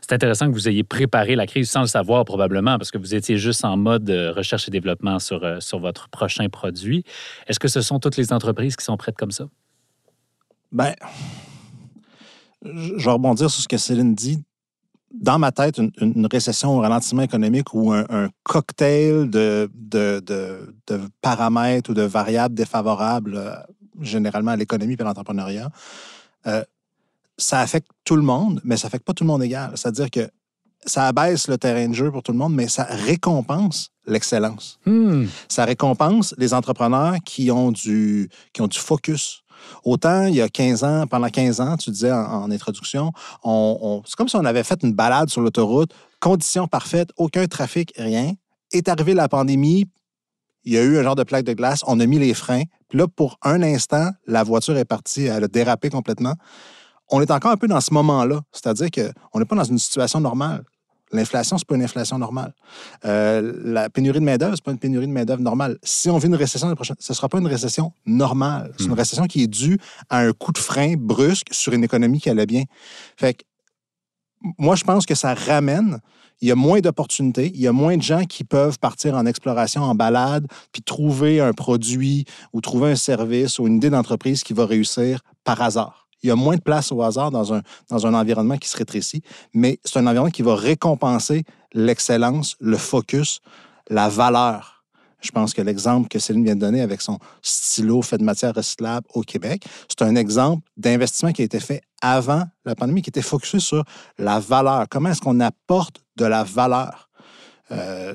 C'est 0.00 0.12
intéressant 0.12 0.46
que 0.46 0.52
vous 0.52 0.68
ayez 0.68 0.84
préparé 0.84 1.36
la 1.36 1.46
crise 1.46 1.70
sans 1.70 1.82
le 1.82 1.86
savoir 1.86 2.24
probablement, 2.24 2.78
parce 2.78 2.90
que 2.90 2.98
vous 2.98 3.14
étiez 3.14 3.36
juste 3.36 3.64
en 3.64 3.76
mode 3.76 4.08
recherche 4.34 4.68
et 4.68 4.70
développement 4.70 5.18
sur, 5.18 5.44
euh, 5.44 5.60
sur 5.60 5.78
votre 5.78 6.08
prochain 6.08 6.48
produit. 6.48 7.04
Est-ce 7.46 7.58
que 7.58 7.68
ce 7.68 7.80
sont 7.80 7.98
toutes 7.98 8.16
les 8.16 8.32
entreprises 8.32 8.76
qui 8.76 8.84
sont 8.84 8.96
prêtes 8.96 9.16
comme 9.16 9.32
ça? 9.32 9.46
Ben, 10.72 10.94
je 12.62 13.04
vais 13.04 13.10
rebondir 13.10 13.50
sur 13.50 13.62
ce 13.62 13.68
que 13.68 13.76
Céline 13.76 14.14
dit 14.14 14.42
dans 15.20 15.38
ma 15.38 15.52
tête, 15.52 15.78
une, 15.78 16.26
récession 16.30 16.76
ou 16.76 16.78
un 16.80 16.82
ralentissement 16.82 17.22
économique 17.22 17.72
ou 17.74 17.92
un, 17.92 18.28
cocktail 18.42 19.28
de, 19.30 19.70
de, 19.74 20.22
de, 20.26 21.00
paramètres 21.20 21.90
ou 21.90 21.94
de 21.94 22.02
variables 22.02 22.54
défavorables 22.54 23.36
euh, 23.36 23.54
généralement 24.00 24.52
à 24.52 24.56
l'économie 24.56 24.94
et 24.94 25.00
à 25.00 25.04
l'entrepreneuriat, 25.04 25.70
euh, 26.46 26.62
ça 27.38 27.60
affecte 27.60 27.88
tout 28.04 28.16
le 28.16 28.22
monde, 28.22 28.60
mais 28.64 28.76
ça 28.76 28.88
affecte 28.88 29.04
pas 29.04 29.12
tout 29.12 29.24
le 29.24 29.28
monde 29.28 29.42
égal. 29.42 29.72
C'est-à-dire 29.74 30.10
que 30.10 30.28
ça 30.84 31.08
abaisse 31.08 31.48
le 31.48 31.58
terrain 31.58 31.88
de 31.88 31.94
jeu 31.94 32.10
pour 32.10 32.22
tout 32.22 32.32
le 32.32 32.38
monde, 32.38 32.54
mais 32.54 32.68
ça 32.68 32.84
récompense 32.84 33.90
l'excellence. 34.06 34.78
Hmm. 34.86 35.26
Ça 35.48 35.64
récompense 35.64 36.34
les 36.38 36.54
entrepreneurs 36.54 37.16
qui 37.24 37.50
ont 37.50 37.72
du, 37.72 38.28
qui 38.52 38.62
ont 38.62 38.68
du 38.68 38.78
focus. 38.78 39.42
Autant 39.84 40.26
il 40.26 40.34
y 40.34 40.42
a 40.42 40.48
15 40.48 40.84
ans, 40.84 41.06
pendant 41.06 41.28
15 41.28 41.60
ans, 41.60 41.76
tu 41.76 41.90
disais 41.90 42.12
en, 42.12 42.50
introduction, 42.50 43.12
on, 43.44 44.02
c'est 44.04 44.16
comme 44.16 44.28
si 44.28 44.36
on 44.36 44.44
avait 44.44 44.64
fait 44.64 44.82
une 44.82 44.92
balade 44.92 45.30
sur 45.30 45.40
l'autoroute, 45.40 45.92
conditions 46.20 46.66
parfaites, 46.66 47.10
aucun 47.16 47.46
trafic, 47.46 47.92
rien. 47.96 48.32
Est 48.72 48.88
arrivée 48.88 49.14
la 49.14 49.28
pandémie, 49.28 49.86
il 50.64 50.72
y 50.72 50.78
a 50.78 50.82
eu 50.82 50.98
un 50.98 51.02
genre 51.02 51.14
de 51.14 51.22
plaque 51.22 51.44
de 51.44 51.52
glace, 51.52 51.82
on 51.86 52.00
a 52.00 52.06
mis 52.06 52.18
les 52.18 52.34
freins, 52.34 52.64
puis 52.88 52.98
là, 52.98 53.06
pour 53.08 53.38
un 53.42 53.62
instant, 53.62 54.10
la 54.26 54.42
voiture 54.42 54.76
est 54.76 54.84
partie, 54.84 55.24
elle 55.24 55.44
a 55.44 55.48
dérapé 55.48 55.90
complètement. 55.90 56.34
On 57.08 57.20
est 57.20 57.30
encore 57.30 57.52
un 57.52 57.56
peu 57.56 57.68
dans 57.68 57.80
ce 57.80 57.94
moment-là, 57.94 58.40
c'est-à-dire 58.52 58.90
qu'on 58.90 59.38
n'est 59.38 59.44
pas 59.44 59.56
dans 59.56 59.64
une 59.64 59.78
situation 59.78 60.20
normale. 60.20 60.64
L'inflation, 61.12 61.56
ce 61.56 61.62
n'est 61.62 61.66
pas 61.66 61.74
une 61.76 61.82
inflation 61.82 62.18
normale. 62.18 62.52
Euh, 63.04 63.52
la 63.64 63.88
pénurie 63.88 64.18
de 64.18 64.24
main-d'œuvre, 64.24 64.56
ce 64.56 64.60
n'est 64.60 64.64
pas 64.64 64.72
une 64.72 64.78
pénurie 64.78 65.06
de 65.06 65.12
main-d'œuvre 65.12 65.42
normale. 65.42 65.78
Si 65.82 66.10
on 66.10 66.18
vit 66.18 66.26
une 66.26 66.34
récession 66.34 66.74
ce 66.98 67.12
ne 67.12 67.14
sera 67.14 67.28
pas 67.28 67.38
une 67.38 67.46
récession 67.46 67.92
normale. 68.06 68.72
C'est 68.76 68.86
une 68.86 68.90
hmm. 68.90 68.94
récession 68.94 69.26
qui 69.26 69.44
est 69.44 69.46
due 69.46 69.78
à 70.10 70.18
un 70.18 70.32
coup 70.32 70.52
de 70.52 70.58
frein 70.58 70.94
brusque 70.98 71.48
sur 71.52 71.72
une 71.72 71.84
économie 71.84 72.20
qui 72.20 72.28
allait 72.28 72.46
bien. 72.46 72.64
Fait 73.16 73.34
que, 73.34 73.44
moi, 74.58 74.74
je 74.74 74.84
pense 74.84 75.06
que 75.06 75.14
ça 75.14 75.34
ramène. 75.34 76.00
Il 76.42 76.48
y 76.48 76.52
a 76.52 76.54
moins 76.54 76.80
d'opportunités, 76.80 77.50
il 77.54 77.60
y 77.60 77.66
a 77.66 77.72
moins 77.72 77.96
de 77.96 78.02
gens 78.02 78.24
qui 78.24 78.44
peuvent 78.44 78.78
partir 78.78 79.14
en 79.14 79.24
exploration, 79.24 79.82
en 79.82 79.94
balade, 79.94 80.46
puis 80.70 80.82
trouver 80.82 81.40
un 81.40 81.54
produit 81.54 82.26
ou 82.52 82.60
trouver 82.60 82.90
un 82.90 82.96
service 82.96 83.58
ou 83.58 83.66
une 83.66 83.76
idée 83.76 83.88
d'entreprise 83.88 84.42
qui 84.42 84.52
va 84.52 84.66
réussir 84.66 85.20
par 85.44 85.62
hasard. 85.62 86.05
Il 86.22 86.28
y 86.28 86.32
a 86.32 86.36
moins 86.36 86.56
de 86.56 86.60
place 86.60 86.92
au 86.92 87.02
hasard 87.02 87.30
dans 87.30 87.54
un, 87.54 87.62
dans 87.88 88.06
un 88.06 88.14
environnement 88.14 88.56
qui 88.56 88.68
se 88.68 88.76
rétrécit, 88.76 89.22
mais 89.52 89.78
c'est 89.84 89.98
un 89.98 90.06
environnement 90.06 90.30
qui 90.30 90.42
va 90.42 90.54
récompenser 90.54 91.44
l'excellence, 91.72 92.56
le 92.60 92.76
focus, 92.76 93.40
la 93.88 94.08
valeur. 94.08 94.84
Je 95.20 95.30
pense 95.30 95.54
que 95.54 95.62
l'exemple 95.62 96.08
que 96.08 96.18
Céline 96.18 96.44
vient 96.44 96.54
de 96.54 96.60
donner 96.60 96.82
avec 96.82 97.00
son 97.00 97.18
stylo 97.42 98.02
fait 98.02 98.18
de 98.18 98.24
matière 98.24 98.54
recyclable 98.54 99.06
au 99.14 99.22
Québec, 99.22 99.64
c'est 99.88 100.02
un 100.02 100.14
exemple 100.14 100.62
d'investissement 100.76 101.32
qui 101.32 101.42
a 101.42 101.44
été 101.44 101.58
fait 101.58 101.82
avant 102.02 102.44
la 102.64 102.74
pandémie, 102.74 103.02
qui 103.02 103.10
était 103.10 103.22
focusé 103.22 103.58
sur 103.58 103.82
la 104.18 104.38
valeur. 104.38 104.86
Comment 104.90 105.10
est-ce 105.10 105.20
qu'on 105.20 105.40
apporte 105.40 106.02
de 106.16 106.26
la 106.26 106.44
valeur? 106.44 107.05
Euh, 107.72 108.14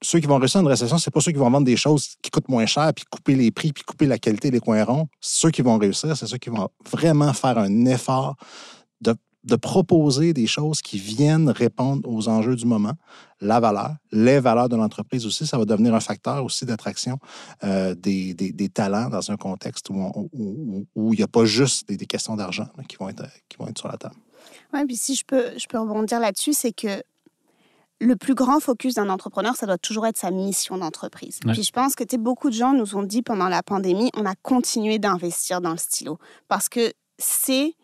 ceux 0.00 0.20
qui 0.20 0.26
vont 0.26 0.38
réussir 0.38 0.60
une 0.60 0.66
récession, 0.66 0.98
c'est 0.98 1.10
pas 1.10 1.20
ceux 1.20 1.32
qui 1.32 1.38
vont 1.38 1.50
vendre 1.50 1.66
des 1.66 1.76
choses 1.76 2.16
qui 2.22 2.30
coûtent 2.30 2.48
moins 2.48 2.66
cher, 2.66 2.92
puis 2.94 3.04
couper 3.04 3.34
les 3.34 3.50
prix, 3.50 3.72
puis 3.72 3.84
couper 3.84 4.06
la 4.06 4.18
qualité 4.18 4.50
des 4.50 4.60
coins 4.60 4.84
ronds. 4.84 5.08
Ceux 5.20 5.50
qui 5.50 5.62
vont 5.62 5.78
réussir, 5.78 6.16
c'est 6.16 6.26
ceux 6.26 6.38
qui 6.38 6.50
vont 6.50 6.68
vraiment 6.90 7.32
faire 7.32 7.58
un 7.58 7.86
effort 7.86 8.36
de, 9.44 9.56
proposer 9.56 10.32
des 10.32 10.46
choses 10.46 10.80
qui 10.80 10.98
viennent 10.98 11.50
répondre 11.50 12.08
aux 12.08 12.28
enjeux 12.28 12.54
du 12.54 12.64
moment, 12.64 12.92
la 13.40 13.58
valeur, 13.58 13.96
les 14.12 14.38
valeurs 14.38 14.68
de 14.68 14.76
l'entreprise 14.76 15.26
aussi. 15.26 15.48
Ça 15.48 15.58
va 15.58 15.64
devenir 15.64 15.96
un 15.96 16.00
facteur 16.00 16.44
aussi 16.44 16.64
d'attraction 16.64 17.18
euh, 17.64 17.92
des, 17.96 18.68
talents 18.72 19.08
dans 19.08 19.32
un 19.32 19.36
contexte 19.36 19.90
où, 19.90 20.30
où, 20.94 21.12
il 21.12 21.16
n'y 21.16 21.24
a 21.24 21.28
pas 21.28 21.44
juste 21.44 21.88
des, 21.88 21.96
des 21.96 22.06
questions 22.06 22.36
d'argent 22.36 22.68
qui, 22.88 22.96
vont 22.96 23.08
être, 23.08 23.24
qui 23.48 23.58
vont 23.58 23.66
être 23.66 23.78
sur 23.78 23.88
la 23.88 23.96
table. 23.96 24.14
Oui, 24.72 24.84
puis 24.86 24.96
si 24.96 25.16
je 25.16 25.24
peux, 25.24 25.58
je 25.58 25.66
peux 25.66 25.78
rebondir 25.78 26.20
là-dessus, 26.20 26.52
c'est 26.52 26.72
que 26.72 27.02
le 28.02 28.16
plus 28.16 28.34
grand 28.34 28.58
focus 28.58 28.94
d'un 28.94 29.08
entrepreneur, 29.08 29.54
ça 29.54 29.66
doit 29.66 29.78
toujours 29.78 30.06
être 30.06 30.18
sa 30.18 30.32
mission 30.32 30.76
d'entreprise. 30.76 31.38
Puis 31.46 31.62
je 31.62 31.70
pense 31.70 31.94
que 31.94 32.16
beaucoup 32.16 32.50
de 32.50 32.54
gens 32.54 32.72
nous 32.72 32.96
ont 32.96 33.02
dit 33.04 33.22
pendant 33.22 33.48
la 33.48 33.62
pandémie, 33.62 34.10
on 34.16 34.26
a 34.26 34.34
continué 34.34 34.98
d'investir 34.98 35.60
dans 35.60 35.70
le 35.70 35.76
stylo 35.76 36.18
parce 36.48 36.68
que 36.68 36.92
c'est 37.18 37.74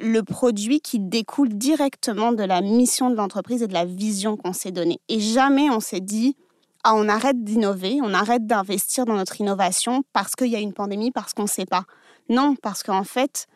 le 0.00 0.22
produit 0.22 0.80
qui 0.80 0.98
découle 0.98 1.50
directement 1.50 2.32
de 2.32 2.42
la 2.42 2.60
mission 2.62 3.10
de 3.10 3.14
l'entreprise 3.14 3.62
et 3.62 3.68
de 3.68 3.72
la 3.72 3.84
vision 3.84 4.36
qu'on 4.36 4.52
s'est 4.52 4.72
donnée. 4.72 4.98
Et 5.08 5.20
jamais 5.20 5.70
on 5.70 5.78
s'est 5.78 6.00
dit, 6.00 6.36
ah, 6.82 6.94
on 6.96 7.08
arrête 7.08 7.44
d'innover, 7.44 8.00
on 8.02 8.12
arrête 8.12 8.46
d'investir 8.46 9.06
dans 9.06 9.14
notre 9.14 9.40
innovation 9.40 10.02
parce 10.12 10.34
qu'il 10.34 10.48
y 10.48 10.56
a 10.56 10.60
une 10.60 10.72
pandémie, 10.72 11.12
parce 11.12 11.32
qu'on 11.32 11.44
ne 11.44 11.48
sait 11.48 11.64
pas. 11.64 11.84
Non, 12.28 12.56
parce 12.60 12.82
qu'en 12.82 13.04
fait, 13.04 13.46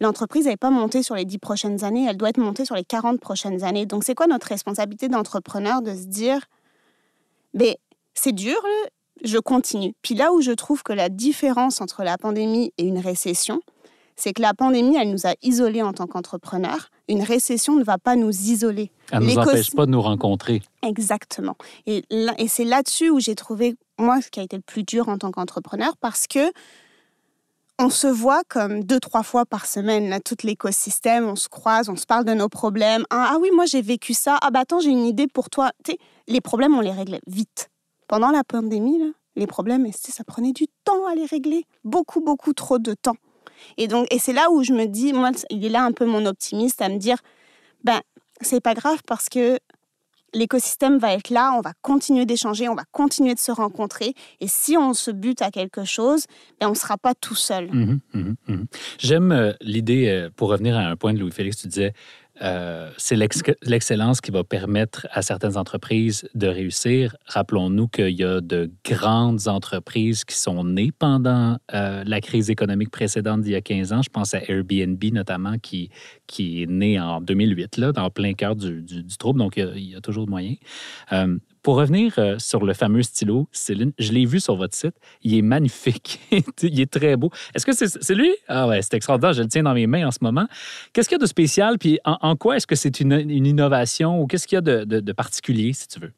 l'entreprise 0.00 0.46
n'est 0.46 0.56
pas 0.56 0.70
montée 0.70 1.02
sur 1.02 1.14
les 1.14 1.24
10 1.24 1.38
prochaines 1.38 1.84
années, 1.84 2.06
elle 2.08 2.16
doit 2.16 2.30
être 2.30 2.38
montée 2.38 2.64
sur 2.64 2.74
les 2.74 2.84
40 2.84 3.20
prochaines 3.20 3.64
années. 3.64 3.86
Donc, 3.86 4.04
c'est 4.04 4.14
quoi 4.14 4.26
notre 4.26 4.48
responsabilité 4.48 5.08
d'entrepreneur 5.08 5.82
de 5.82 5.94
se 5.94 6.06
dire, 6.06 6.40
mais 7.54 7.64
ben, 7.64 7.74
c'est 8.14 8.32
dur, 8.32 8.60
je 9.24 9.38
continue. 9.38 9.94
Puis 10.02 10.14
là 10.14 10.32
où 10.32 10.40
je 10.40 10.52
trouve 10.52 10.82
que 10.82 10.92
la 10.92 11.08
différence 11.08 11.80
entre 11.80 12.02
la 12.02 12.18
pandémie 12.18 12.72
et 12.78 12.84
une 12.84 12.98
récession, 12.98 13.60
c'est 14.16 14.32
que 14.32 14.40
la 14.40 14.54
pandémie, 14.54 14.96
elle 14.96 15.10
nous 15.10 15.26
a 15.26 15.34
isolés 15.42 15.82
en 15.82 15.92
tant 15.92 16.06
qu'entrepreneurs. 16.06 16.88
Une 17.08 17.22
récession 17.22 17.76
ne 17.76 17.84
va 17.84 17.98
pas 17.98 18.16
nous 18.16 18.30
isoler. 18.30 18.90
Elle 19.12 19.20
ne 19.20 19.26
nous 19.26 19.38
empêche 19.38 19.70
pas 19.72 19.84
de 19.84 19.90
nous 19.90 20.00
rencontrer. 20.00 20.62
Exactement. 20.82 21.54
Et, 21.86 22.02
et 22.10 22.48
c'est 22.48 22.64
là-dessus 22.64 23.10
où 23.10 23.20
j'ai 23.20 23.34
trouvé, 23.34 23.76
moi, 23.98 24.22
ce 24.22 24.30
qui 24.30 24.40
a 24.40 24.42
été 24.42 24.56
le 24.56 24.62
plus 24.62 24.84
dur 24.84 25.08
en 25.10 25.18
tant 25.18 25.30
qu'entrepreneur, 25.30 25.96
parce 25.98 26.26
que 26.26 26.50
on 27.78 27.90
se 27.90 28.06
voit 28.06 28.42
comme 28.48 28.84
deux, 28.84 29.00
trois 29.00 29.22
fois 29.22 29.44
par 29.44 29.66
semaine, 29.66 30.08
là, 30.08 30.20
tout 30.20 30.36
l'écosystème, 30.44 31.26
on 31.26 31.36
se 31.36 31.48
croise, 31.48 31.88
on 31.88 31.96
se 31.96 32.06
parle 32.06 32.24
de 32.24 32.32
nos 32.32 32.48
problèmes. 32.48 33.04
Ah, 33.10 33.36
oui, 33.40 33.50
moi 33.52 33.66
j'ai 33.66 33.82
vécu 33.82 34.14
ça. 34.14 34.38
Ah 34.42 34.50
bah 34.50 34.60
attends, 34.60 34.80
j'ai 34.80 34.90
une 34.90 35.04
idée 35.04 35.26
pour 35.26 35.50
toi. 35.50 35.70
les 36.26 36.40
problèmes, 36.40 36.76
on 36.76 36.80
les 36.80 36.92
règle 36.92 37.18
vite. 37.26 37.70
Pendant 38.08 38.30
la 38.30 38.44
pandémie, 38.44 39.14
les 39.34 39.46
problèmes, 39.46 39.86
ça 39.92 40.24
prenait 40.24 40.52
du 40.52 40.66
temps 40.84 41.06
à 41.06 41.14
les 41.14 41.26
régler. 41.26 41.66
Beaucoup, 41.84 42.20
beaucoup 42.20 42.54
trop 42.54 42.78
de 42.78 42.94
temps. 42.94 43.16
Et 43.76 43.88
donc, 43.88 44.06
et 44.10 44.18
c'est 44.18 44.32
là 44.32 44.50
où 44.50 44.62
je 44.62 44.72
me 44.72 44.86
dis, 44.86 45.12
moi, 45.12 45.30
il 45.50 45.64
est 45.64 45.68
là 45.68 45.84
un 45.84 45.92
peu 45.92 46.06
mon 46.06 46.24
optimiste 46.26 46.80
à 46.80 46.88
me 46.88 46.98
dire, 46.98 47.18
ben, 47.84 48.00
c'est 48.40 48.60
pas 48.60 48.74
grave 48.74 49.00
parce 49.06 49.28
que 49.28 49.58
l'écosystème 50.36 50.98
va 50.98 51.12
être 51.14 51.30
là, 51.30 51.52
on 51.56 51.60
va 51.60 51.72
continuer 51.82 52.26
d'échanger, 52.26 52.68
on 52.68 52.74
va 52.74 52.84
continuer 52.92 53.34
de 53.34 53.38
se 53.38 53.50
rencontrer. 53.50 54.14
Et 54.40 54.48
si 54.48 54.76
on 54.76 54.94
se 54.94 55.10
bute 55.10 55.42
à 55.42 55.50
quelque 55.50 55.84
chose, 55.84 56.26
ben 56.60 56.68
on 56.68 56.70
ne 56.70 56.76
sera 56.76 56.98
pas 56.98 57.14
tout 57.14 57.34
seul. 57.34 57.70
Mhm, 57.72 58.00
mhm, 58.14 58.36
mhm. 58.48 58.66
J'aime 58.98 59.32
euh, 59.32 59.52
l'idée, 59.60 60.08
euh, 60.08 60.30
pour 60.34 60.48
revenir 60.48 60.76
à 60.76 60.82
un 60.82 60.96
point 60.96 61.14
de 61.14 61.18
Louis-Félix, 61.18 61.56
tu 61.56 61.68
disais, 61.68 61.92
euh, 62.42 62.90
c'est 62.96 63.16
l'excellence 63.16 64.20
qui 64.20 64.30
va 64.30 64.44
permettre 64.44 65.06
à 65.10 65.22
certaines 65.22 65.56
entreprises 65.56 66.28
de 66.34 66.46
réussir. 66.46 67.16
Rappelons-nous 67.26 67.88
qu'il 67.88 68.10
y 68.10 68.24
a 68.24 68.40
de 68.40 68.70
grandes 68.84 69.48
entreprises 69.48 70.24
qui 70.24 70.36
sont 70.36 70.64
nées 70.64 70.92
pendant 70.92 71.56
euh, 71.72 72.04
la 72.06 72.20
crise 72.20 72.50
économique 72.50 72.90
précédente 72.90 73.42
d'il 73.42 73.52
y 73.52 73.56
a 73.56 73.62
15 73.62 73.92
ans. 73.92 74.02
Je 74.02 74.10
pense 74.10 74.34
à 74.34 74.40
Airbnb 74.48 75.02
notamment, 75.12 75.58
qui, 75.58 75.90
qui 76.26 76.62
est 76.62 76.66
né 76.66 77.00
en 77.00 77.20
2008, 77.20 77.78
là, 77.78 77.92
dans 77.92 78.10
plein 78.10 78.34
cœur 78.34 78.54
du, 78.54 78.84
trouble. 79.18 79.38
Donc, 79.38 79.56
il 79.56 79.90
y, 79.90 79.94
a, 79.94 80.00
toujours 80.00 80.26
de 80.26 80.30
moyens. 80.30 80.58
Euh, 81.12 81.38
pour 81.66 81.78
revenir 81.78 82.14
euh, 82.18 82.38
sur 82.38 82.64
le 82.64 82.74
fameux 82.74 83.02
stylo, 83.02 83.48
Céline, 83.50 83.90
je 83.98 84.12
l'ai 84.12 84.24
vu 84.24 84.38
sur 84.38 84.54
votre 84.54 84.76
site. 84.76 84.94
Il 85.22 85.34
est 85.34 85.42
magnifique. 85.42 86.20
il 86.62 86.80
est 86.80 86.88
très 86.88 87.16
beau. 87.16 87.32
Est-ce 87.56 87.66
que 87.66 87.72
c'est 87.72 88.14
lui? 88.14 88.30
Ah 88.46 88.68
ouais, 88.68 88.82
c'est 88.82 88.94
extraordinaire. 88.94 89.32
Je 89.32 89.42
le 89.42 89.48
tiens 89.48 89.64
dans 89.64 89.74
mes 89.74 89.88
mains 89.88 90.06
en 90.06 90.12
ce 90.12 90.18
moment. 90.20 90.46
Qu'est-ce 90.92 91.08
qu'il 91.08 91.16
y 91.16 91.20
a 91.20 91.22
de 91.22 91.26
spécial? 91.26 91.76
Puis 91.76 91.98
en, 92.04 92.36
quoi 92.36 92.54
est-ce 92.56 92.68
que 92.68 92.76
c'est 92.76 93.00
une, 93.00 93.28
innovation 93.28 94.22
ou 94.22 94.28
qu'est-ce 94.28 94.46
qu'il 94.46 94.54
y 94.54 94.58
a 94.58 94.60
de 94.60 95.12
particulier, 95.12 95.72
si 95.72 95.88
tu 95.88 95.98
veux? 95.98 96.12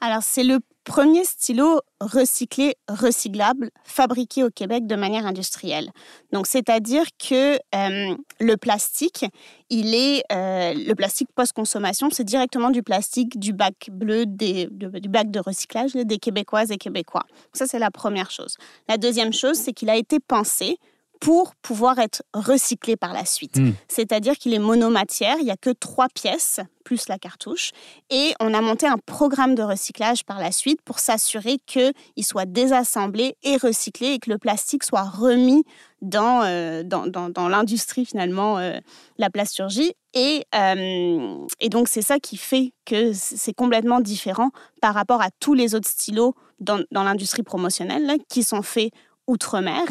Alors, 0.00 0.22
c'est 0.22 0.44
le 0.44 0.58
premier 0.88 1.22
stylo 1.24 1.82
recyclé, 2.00 2.74
recyclable, 2.88 3.70
fabriqué 3.84 4.42
au 4.42 4.48
Québec 4.48 4.86
de 4.86 4.96
manière 4.96 5.26
industrielle. 5.26 5.90
Donc, 6.32 6.46
c'est-à-dire 6.46 7.04
que 7.18 7.56
euh, 7.74 8.16
le 8.40 8.56
plastique, 8.56 9.26
il 9.68 9.94
est 9.94 10.22
euh, 10.32 10.72
le 10.72 10.94
plastique 10.94 11.28
post-consommation, 11.34 12.08
c'est 12.10 12.24
directement 12.24 12.70
du 12.70 12.82
plastique 12.82 13.38
du 13.38 13.52
bac 13.52 13.90
bleu 13.92 14.24
du 14.24 15.08
bac 15.08 15.30
de 15.30 15.40
recyclage 15.40 15.92
des 15.92 16.18
Québécoises 16.18 16.70
et 16.70 16.78
Québécois. 16.78 17.24
Ça, 17.52 17.66
c'est 17.66 17.78
la 17.78 17.90
première 17.90 18.30
chose. 18.30 18.56
La 18.88 18.96
deuxième 18.96 19.34
chose, 19.34 19.58
c'est 19.58 19.74
qu'il 19.74 19.90
a 19.90 19.96
été 19.96 20.18
pensé 20.20 20.78
pour 21.20 21.54
pouvoir 21.56 21.98
être 21.98 22.22
recyclé 22.34 22.96
par 22.96 23.12
la 23.12 23.24
suite. 23.24 23.58
Hmm. 23.58 23.72
C'est-à-dire 23.88 24.36
qu'il 24.36 24.54
est 24.54 24.58
monomatière, 24.58 25.36
il 25.38 25.44
n'y 25.44 25.50
a 25.50 25.56
que 25.56 25.70
trois 25.70 26.08
pièces 26.08 26.60
plus 26.88 27.08
la 27.08 27.18
cartouche. 27.18 27.72
Et 28.08 28.32
on 28.40 28.54
a 28.54 28.62
monté 28.62 28.86
un 28.86 28.96
programme 28.96 29.54
de 29.54 29.62
recyclage 29.62 30.24
par 30.24 30.38
la 30.38 30.52
suite 30.52 30.80
pour 30.82 31.00
s'assurer 31.00 31.58
qu'il 31.66 31.92
soit 32.22 32.46
désassemblé 32.46 33.36
et 33.42 33.58
recyclé 33.58 34.12
et 34.12 34.18
que 34.18 34.30
le 34.30 34.38
plastique 34.38 34.84
soit 34.84 35.02
remis 35.02 35.64
dans, 36.00 36.42
euh, 36.44 36.82
dans, 36.82 37.06
dans, 37.06 37.48
l'industrie 37.48 38.06
finalement, 38.06 38.58
euh, 38.58 38.78
la 39.18 39.28
plasturgie. 39.28 39.92
Et, 40.14 40.46
euh, 40.54 41.46
et 41.60 41.68
donc 41.68 41.88
c'est 41.88 42.00
ça 42.00 42.18
qui 42.18 42.38
fait 42.38 42.72
que 42.86 43.12
c'est 43.12 43.52
complètement 43.52 44.00
différent 44.00 44.48
par 44.80 44.94
rapport 44.94 45.20
à 45.20 45.28
tous 45.40 45.52
les 45.52 45.74
autres 45.74 45.90
stylos 45.90 46.34
dans, 46.58 46.82
dans 46.90 47.02
l'industrie 47.02 47.42
promotionnelle 47.42 48.16
qui 48.30 48.42
sont 48.42 48.62
faits 48.62 48.92
outre-mer 49.28 49.84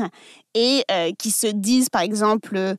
et 0.53 0.83
euh, 0.91 1.11
qui 1.17 1.31
se 1.31 1.47
disent, 1.47 1.89
par 1.89 2.01
exemple, 2.01 2.75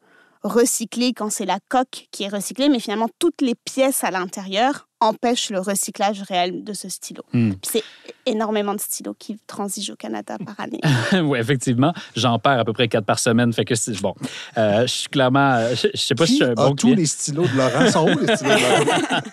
recyclé 0.49 1.12
quand 1.12 1.31
c'est 1.31 1.47
la 1.47 1.59
coque 1.69 2.09
qui 2.11 2.25
est 2.25 2.28
recyclée, 2.28 2.69
mais 2.69 2.81
finalement, 2.81 3.09
toutes 3.19 3.40
les 3.40 3.55
pièces 3.55 4.05
à 4.05 4.11
l'intérieur 4.11 4.88
empêchent 5.00 5.50
le 5.50 5.61
recyclage 5.61 6.23
réel 6.23 6.64
de 6.64 6.73
ce 6.73 6.88
stylo. 6.88 7.23
Puis 7.31 7.57
C'est 7.62 7.85
énormément 8.26 8.75
de 8.75 8.81
stylos 8.81 9.14
qui 9.17 9.38
transigent 9.47 9.93
au 9.93 9.97
Canada 9.97 10.37
par 10.45 10.59
année. 10.59 10.81
oui, 11.25 11.38
effectivement. 11.38 11.93
J'en 12.17 12.38
perds 12.38 12.61
à 12.61 12.64
peu 12.64 12.73
près 12.73 12.88
quatre 12.88 13.05
par 13.05 13.19
semaine. 13.21 13.52
Fait 13.52 13.64
que 13.64 13.76
c'est 13.76 14.00
bon. 14.00 14.14
Euh, 14.57 14.83
je 14.83 14.93
suis 14.93 15.09
clairement. 15.09 15.61
Je, 15.71 15.88
je 15.95 16.00
sais 16.00 16.14
pas 16.17 16.26
si 16.26 16.38
je 16.38 16.45
suis 16.45 16.45
un 16.45 16.55
bon 16.55 16.75
tous 16.75 16.95
les 16.95 17.07
stylos 17.07 17.47
de 17.47 17.57
Laurent? 17.57 17.90
sont 17.90 18.11
où 18.11 18.19
les 18.19 18.37
stylos 18.37 18.55
de 18.55 18.85
Laurent? 18.87 19.21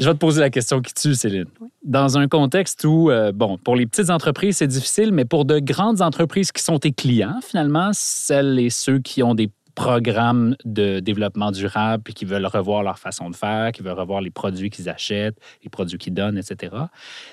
Je 0.00 0.06
vais 0.06 0.14
te 0.14 0.18
poser 0.18 0.40
la 0.40 0.48
question 0.48 0.80
qui 0.80 0.94
tue, 0.94 1.14
Céline. 1.14 1.44
Dans 1.84 2.16
un 2.16 2.26
contexte 2.26 2.84
où, 2.84 3.10
euh, 3.10 3.32
bon, 3.32 3.58
pour 3.58 3.76
les 3.76 3.86
petites 3.86 4.08
entreprises, 4.08 4.56
c'est 4.56 4.66
difficile, 4.66 5.12
mais 5.12 5.26
pour 5.26 5.44
de 5.44 5.58
grandes 5.58 6.00
entreprises 6.00 6.52
qui 6.52 6.62
sont 6.62 6.78
tes 6.78 6.92
clients, 6.92 7.38
finalement, 7.46 7.90
celles 7.92 8.58
et 8.58 8.70
ceux 8.70 9.00
qui 9.00 9.22
ont 9.22 9.34
des 9.34 9.50
programmes 9.80 10.56
de 10.66 11.00
développement 11.00 11.50
durable 11.50 12.02
puis 12.02 12.12
qui 12.12 12.26
veulent 12.26 12.44
revoir 12.44 12.82
leur 12.82 12.98
façon 12.98 13.30
de 13.30 13.36
faire, 13.36 13.72
qui 13.72 13.82
veulent 13.82 13.98
revoir 13.98 14.20
les 14.20 14.30
produits 14.30 14.68
qu'ils 14.68 14.90
achètent, 14.90 15.38
les 15.64 15.70
produits 15.70 15.96
qu'ils 15.96 16.12
donnent, 16.12 16.36
etc. 16.36 16.76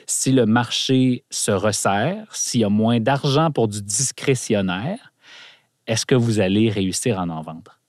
Si 0.06 0.32
le 0.32 0.46
marché 0.46 1.26
se 1.30 1.52
resserre, 1.52 2.26
s'il 2.34 2.62
y 2.62 2.64
a 2.64 2.70
moins 2.70 3.02
d'argent 3.02 3.52
pour 3.52 3.68
du 3.68 3.82
discrétionnaire, 3.82 5.12
est-ce 5.88 6.06
que 6.06 6.16
vous 6.16 6.40
allez 6.40 6.70
réussir 6.70 7.20
à 7.20 7.24
en 7.24 7.42
vendre? 7.42 7.80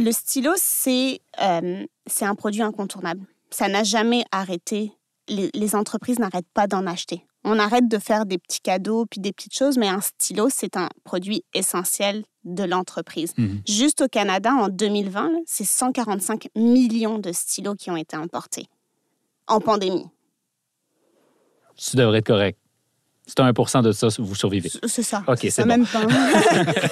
Le 0.00 0.10
stylo, 0.10 0.50
c'est 0.56 1.20
euh, 1.40 1.86
un 2.20 2.34
produit 2.34 2.62
incontournable. 2.62 3.24
Ça 3.50 3.68
n'a 3.68 3.84
jamais 3.84 4.24
arrêté. 4.32 4.92
Les 5.28 5.76
entreprises 5.76 6.18
n'arrêtent 6.18 6.52
pas 6.52 6.66
d'en 6.66 6.84
acheter. 6.88 7.24
On 7.44 7.58
arrête 7.58 7.88
de 7.88 7.98
faire 7.98 8.24
des 8.24 8.38
petits 8.38 8.60
cadeaux 8.60 9.06
puis 9.06 9.20
des 9.20 9.32
petites 9.32 9.54
choses, 9.54 9.76
mais 9.76 9.88
un 9.88 10.00
stylo, 10.00 10.48
c'est 10.48 10.76
un 10.76 10.88
produit 11.04 11.44
essentiel 11.54 12.24
de 12.44 12.64
l'entreprise. 12.64 13.32
Mhm. 13.36 13.62
Juste 13.66 14.02
au 14.02 14.08
Canada, 14.08 14.52
en 14.52 14.68
2020, 14.68 15.30
là, 15.30 15.38
c'est 15.46 15.64
145 15.64 16.48
millions 16.56 17.18
de 17.18 17.32
stylos 17.32 17.74
qui 17.74 17.90
ont 17.90 17.96
été 17.96 18.16
importés 18.16 18.66
en 19.46 19.60
pandémie. 19.60 20.06
Tu 21.76 21.96
devrais 21.96 22.18
être 22.18 22.26
correct. 22.26 22.58
Tu 23.34 23.40
as 23.40 23.44
1 23.44 23.82
de 23.82 23.92
ça, 23.92 24.08
vous 24.18 24.34
survivez. 24.34 24.68
C'est- 24.68 24.86
C'est 24.88 25.02
ça. 25.02 25.22
OK, 25.28 25.38
c'est 25.42 25.50
c'est 25.50 25.62
bon. 25.62 25.68
même 25.68 25.86
pas. 25.86 26.00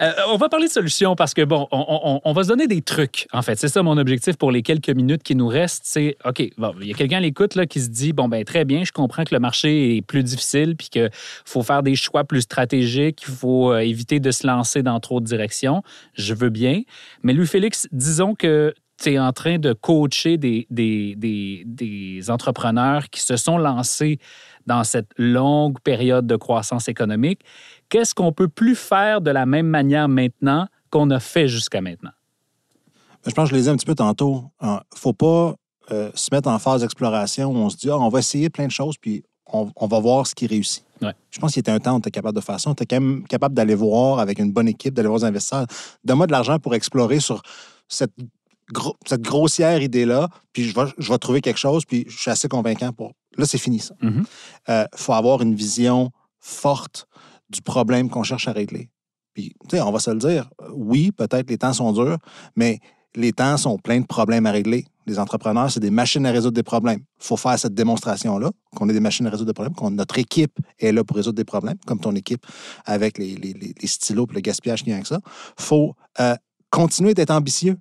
Euh, 0.00 0.12
on 0.28 0.36
va 0.36 0.48
parler 0.48 0.66
de 0.68 0.72
solutions 0.72 1.16
parce 1.16 1.34
que, 1.34 1.42
bon, 1.42 1.66
on, 1.72 1.84
on- 1.88 2.20
on 2.24 2.32
va 2.32 2.42
se 2.44 2.48
donner 2.48 2.66
des 2.68 2.82
trucs, 2.82 3.26
en 3.32 3.42
fait. 3.42 3.58
C'est 3.58 3.68
ça 3.68 3.82
mon 3.82 3.96
objectif 3.98 4.36
pour 4.36 4.52
les 4.52 4.62
quelques 4.62 4.90
minutes 4.90 5.22
qui 5.24 5.34
nous 5.34 5.48
restent. 5.48 5.82
C'est, 5.84 6.16
OK, 6.24 6.42
bon, 6.56 6.72
il 6.80 6.86
y 6.88 6.92
a 6.92 6.94
quelqu'un 6.94 7.16
à 7.16 7.20
l'écoute 7.20 7.54
là, 7.56 7.66
qui 7.66 7.80
se 7.80 7.88
dit, 7.88 8.12
bon, 8.12 8.28
ben 8.28 8.44
très 8.44 8.64
bien, 8.64 8.84
je 8.84 8.92
comprends 8.92 9.24
que 9.24 9.34
le 9.34 9.40
marché 9.40 9.96
est 9.96 10.02
plus 10.02 10.22
difficile 10.22 10.76
puis 10.76 10.88
qu'il 10.88 11.10
faut 11.44 11.62
faire 11.62 11.82
des 11.82 11.96
choix 11.96 12.22
plus 12.24 12.42
stratégiques, 12.42 13.16
qu'il 13.16 13.34
faut 13.34 13.72
euh, 13.72 13.78
éviter 13.78 14.20
de 14.20 14.30
se 14.30 14.46
lancer 14.46 14.82
dans 14.82 15.00
trop 15.00 15.20
de 15.20 15.26
directions. 15.26 15.82
Je 16.14 16.34
veux 16.34 16.50
bien. 16.50 16.82
Mais 17.24 17.32
Louis-Félix, 17.32 17.88
disons 17.90 18.34
que 18.36 18.74
tu 19.00 19.12
es 19.12 19.18
en 19.18 19.32
train 19.32 19.58
de 19.58 19.72
coacher 19.72 20.38
des, 20.38 20.66
des, 20.70 21.14
des, 21.16 21.62
des 21.64 22.30
entrepreneurs 22.30 23.08
qui 23.10 23.20
se 23.20 23.36
sont 23.36 23.56
lancés 23.58 24.18
dans 24.66 24.84
cette 24.84 25.10
longue 25.16 25.78
période 25.80 26.26
de 26.26 26.36
croissance 26.36 26.88
économique. 26.88 27.40
Qu'est-ce 27.88 28.14
qu'on 28.14 28.32
peut 28.32 28.48
plus 28.48 28.74
faire 28.74 29.20
de 29.20 29.30
la 29.30 29.46
même 29.46 29.68
manière 29.68 30.08
maintenant 30.08 30.66
qu'on 30.90 31.10
a 31.10 31.20
fait 31.20 31.48
jusqu'à 31.48 31.80
maintenant? 31.80 32.10
Je 33.26 33.32
pense 33.32 33.48
que 33.48 33.54
je 33.54 33.56
l'ai 33.56 33.62
dit 33.62 33.68
un 33.68 33.76
petit 33.76 33.86
peu 33.86 33.94
tantôt. 33.94 34.44
Il 34.62 34.68
ne 34.68 34.78
faut 34.94 35.12
pas 35.12 35.54
euh, 35.90 36.10
se 36.14 36.28
mettre 36.32 36.48
en 36.48 36.58
phase 36.58 36.82
d'exploration 36.82 37.50
où 37.50 37.56
on 37.56 37.70
se 37.70 37.76
dit, 37.76 37.90
ah, 37.90 37.98
on 37.98 38.08
va 38.08 38.18
essayer 38.18 38.50
plein 38.50 38.66
de 38.66 38.72
choses, 38.72 38.96
puis 38.98 39.24
on, 39.46 39.70
on 39.76 39.86
va 39.86 40.00
voir 40.00 40.26
ce 40.26 40.34
qui 40.34 40.46
réussit. 40.46 40.84
Ouais. 41.00 41.12
Je 41.30 41.38
pense 41.38 41.52
qu'il 41.52 41.60
était 41.60 41.70
un 41.70 41.78
temps 41.78 41.96
où 41.96 42.00
tu 42.00 42.08
es 42.08 42.10
capable 42.10 42.36
de 42.36 42.42
faire 42.42 42.58
ça. 42.58 42.74
Tu 42.74 42.82
es 42.82 42.86
quand 42.86 43.00
même 43.00 43.26
capable 43.26 43.54
d'aller 43.54 43.74
voir 43.74 44.18
avec 44.18 44.38
une 44.38 44.52
bonne 44.52 44.68
équipe, 44.68 44.94
d'aller 44.94 45.08
voir 45.08 45.20
des 45.20 45.26
investisseurs. 45.26 45.66
Donne-moi 46.04 46.26
de 46.26 46.32
l'argent 46.32 46.58
pour 46.58 46.74
explorer 46.74 47.20
sur 47.20 47.42
cette, 47.88 48.12
gro- 48.72 48.96
cette 49.06 49.22
grossière 49.22 49.82
idée-là, 49.82 50.28
puis 50.52 50.64
je 50.64 50.74
vais, 50.74 50.86
je 50.98 51.10
vais 51.12 51.18
trouver 51.18 51.40
quelque 51.40 51.58
chose, 51.58 51.84
puis 51.84 52.04
je 52.08 52.16
suis 52.18 52.30
assez 52.30 52.48
convaincant 52.48 52.92
pour. 52.92 53.12
Là, 53.36 53.46
c'est 53.46 53.58
fini, 53.58 53.78
ça. 53.78 53.94
Il 54.02 54.08
Mhm. 54.10 54.24
faut 54.94 55.12
avoir 55.12 55.42
une 55.42 55.54
vision 55.54 56.10
forte 56.40 57.06
du 57.50 57.62
problème 57.62 58.10
qu'on 58.10 58.22
cherche 58.22 58.48
à 58.48 58.52
régler. 58.52 58.90
Puis, 59.34 59.54
tu 59.68 59.76
sais, 59.76 59.80
on 59.82 59.92
va 59.92 59.98
se 60.00 60.10
le 60.10 60.18
dire, 60.18 60.50
euh, 60.62 60.68
oui, 60.74 61.12
peut-être 61.12 61.48
les 61.48 61.58
temps 61.58 61.72
sont 61.72 61.92
durs, 61.92 62.18
mais 62.56 62.78
les 63.14 63.32
temps 63.32 63.56
sont 63.56 63.78
pleins 63.78 64.00
de 64.00 64.06
problèmes 64.06 64.46
à 64.46 64.50
régler. 64.50 64.84
Les 65.06 65.18
entrepreneurs, 65.18 65.70
c'est 65.70 65.80
des 65.80 65.90
machines 65.90 66.26
à 66.26 66.30
résoudre 66.30 66.54
des 66.54 66.62
problèmes. 66.62 66.98
Il 67.20 67.24
faut 67.24 67.36
faire 67.36 67.58
cette 67.58 67.74
démonstration-là, 67.74 68.50
qu'on 68.76 68.88
est 68.88 68.92
des 68.92 69.00
machines 69.00 69.26
à 69.26 69.30
résoudre 69.30 69.46
des 69.50 69.54
problèmes, 69.54 69.74
qu'on 69.74 69.90
notre 69.90 70.18
équipe 70.18 70.58
est 70.78 70.92
là 70.92 71.04
pour 71.04 71.16
résoudre 71.16 71.36
des 71.36 71.44
problèmes, 71.44 71.78
comme 71.86 72.00
ton 72.00 72.14
équipe 72.14 72.44
avec 72.84 73.16
les, 73.18 73.34
les- 73.36 73.54
les- 73.54 73.74
les 73.80 73.86
stylos 73.88 74.26
et 74.30 74.34
le 74.34 74.40
gaspillage 74.40 74.80
qui 74.80 74.86
vient 74.86 74.96
avec 74.96 75.06
ça. 75.06 75.20
Il 75.58 75.62
faut 75.64 75.94
euh, 76.20 76.34
continuer 76.70 77.14
d'être 77.14 77.30
ambitieux. 77.30 77.78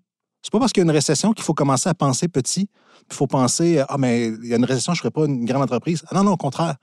C'est 0.48 0.52
pas 0.54 0.60
parce 0.60 0.72
qu'il 0.72 0.80
y 0.80 0.86
a 0.86 0.90
une 0.90 0.96
récession 0.96 1.34
qu'il 1.34 1.44
faut 1.44 1.54
commencer 1.54 1.90
à 1.90 1.94
penser 1.94 2.30
petit. 2.30 2.70
Il 3.12 3.14
faut 3.14 3.28
penser, 3.28 3.80
euh, 3.80 3.86
ah, 3.90 3.98
mais 3.98 4.28
il 4.28 4.46
y 4.46 4.54
a 4.54 4.56
une 4.56 4.64
récession, 4.64 4.94
je 4.94 5.00
ne 5.00 5.02
ferai 5.02 5.12
pas 5.12 5.26
une 5.26 5.44
grande 5.44 5.64
entreprise. 5.64 6.06
Ah 6.08 6.16
non, 6.16 6.24
non, 6.24 6.32
au 6.32 6.38
contraire. 6.38 6.76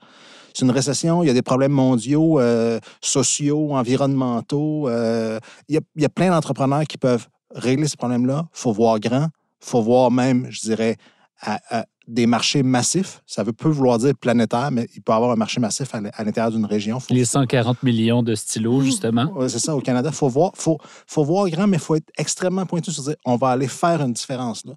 C'est 0.53 0.65
une 0.65 0.71
récession, 0.71 1.23
il 1.23 1.25
y 1.25 1.29
a 1.31 1.33
des 1.33 1.41
problèmes 1.41 1.71
mondiaux, 1.71 2.39
euh, 2.39 2.79
sociaux, 3.01 3.73
environnementaux. 3.73 4.87
euh, 4.87 5.39
il, 5.67 5.79
y 5.95 6.05
a, 6.05 6.09
plein 6.09 6.29
d'entrepreneurs 6.29 6.83
qui 6.83 6.99
peuvent 6.99 7.27
régler 7.55 7.87
ces 7.87 7.97
problèmes-là. 7.97 8.45
Il 8.53 8.59
faut 8.59 8.71
voir 8.71 8.99
grand. 8.99 9.29
Il 9.63 9.67
faut 9.67 9.81
voir 9.81 10.11
même, 10.11 10.45
je 10.51 10.61
dirais, 10.61 10.97
à 11.41 11.85
des 12.07 12.27
marchés 12.27 12.61
massifs. 12.63 13.21
Ça 13.25 13.43
veut 13.43 13.53
peut 13.53 13.69
vouloir 13.69 13.97
dire 13.97 14.13
planétaire, 14.15 14.69
mais 14.71 14.87
il 14.95 15.01
peut 15.01 15.11
y 15.11 15.15
avoir 15.15 15.31
un 15.31 15.35
marché 15.35 15.59
massif 15.59 15.89
à 15.93 16.23
l'intérieur 16.23 16.51
d'une 16.51 16.65
région. 16.65 16.99
Faut- 16.99 17.13
Les 17.13 17.25
140 17.25 17.81
millions 17.83 18.21
de 18.23 18.35
stylos, 18.35 18.81
justement. 18.81 19.31
Ouais, 19.33 19.49
c'est 19.49 19.59
ça, 19.59 19.75
au 19.75 19.81
Canada. 19.81 20.09
Il 20.11 20.15
faut 20.15 20.29
voir, 20.29 20.51
faut, 20.55 20.77
faut 21.07 21.23
voir 21.23 21.49
grand, 21.49 21.67
mais 21.67 21.77
il 21.77 21.83
faut 21.83 21.95
être 21.95 22.09
extrêmement 22.17 22.65
pointu 22.65 22.91
sur 22.91 23.03
dire 23.03 23.15
on 23.25 23.35
va 23.37 23.49
aller 23.49 23.67
faire 23.67 24.01
une 24.01 24.13
différence. 24.13 24.65
Là. 24.65 24.73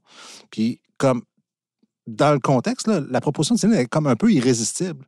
Puis, 0.51 0.81
comme 0.97 1.23
dans 2.07 2.33
le 2.33 2.39
contexte, 2.41 2.87
là, 2.89 3.01
la 3.11 3.21
proposition 3.21 3.55
de 3.55 3.61
Céline 3.61 3.77
est 3.77 3.87
comme 3.87 4.07
un 4.07 4.17
peu 4.17 4.33
irrésistible. 4.33 5.05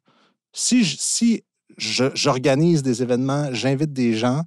Si 0.52 0.84
je- 0.84 0.96
si 0.98 1.42
j'organise 1.78 2.82
des 2.82 3.02
événements, 3.02 3.48
j'invite 3.52 3.92
des 3.92 4.14
gens, 4.14 4.42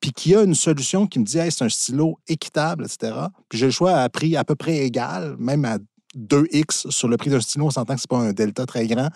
puis 0.00 0.12
qu'il 0.12 0.32
y 0.32 0.34
a 0.34 0.42
une 0.42 0.54
solution 0.54 1.06
qui 1.06 1.18
me 1.18 1.24
dit 1.24 1.38
hey, 1.38 1.50
c'est 1.52 1.64
un 1.64 1.68
stylo 1.68 2.18
équitable, 2.26 2.84
etc., 2.84 3.12
puis 3.48 3.58
j'ai 3.58 3.66
le 3.66 3.72
choix 3.72 3.92
à 3.98 4.08
prix 4.08 4.36
à 4.36 4.44
peu 4.44 4.54
près 4.56 4.78
égal, 4.78 5.36
même 5.38 5.64
à 5.64 5.78
2x 6.16 6.90
sur 6.90 7.08
le 7.08 7.16
prix 7.16 7.30
d'un 7.30 7.40
stylo, 7.40 7.66
on 7.66 7.70
s'entend 7.70 7.94
que 7.94 8.00
ce 8.00 8.06
n'est 8.10 8.18
pas 8.18 8.24
un 8.24 8.32
delta 8.32 8.66
très 8.66 8.86
grand 8.86 9.08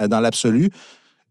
euh, 0.00 0.08
dans 0.08 0.20
l'absolu. 0.20 0.70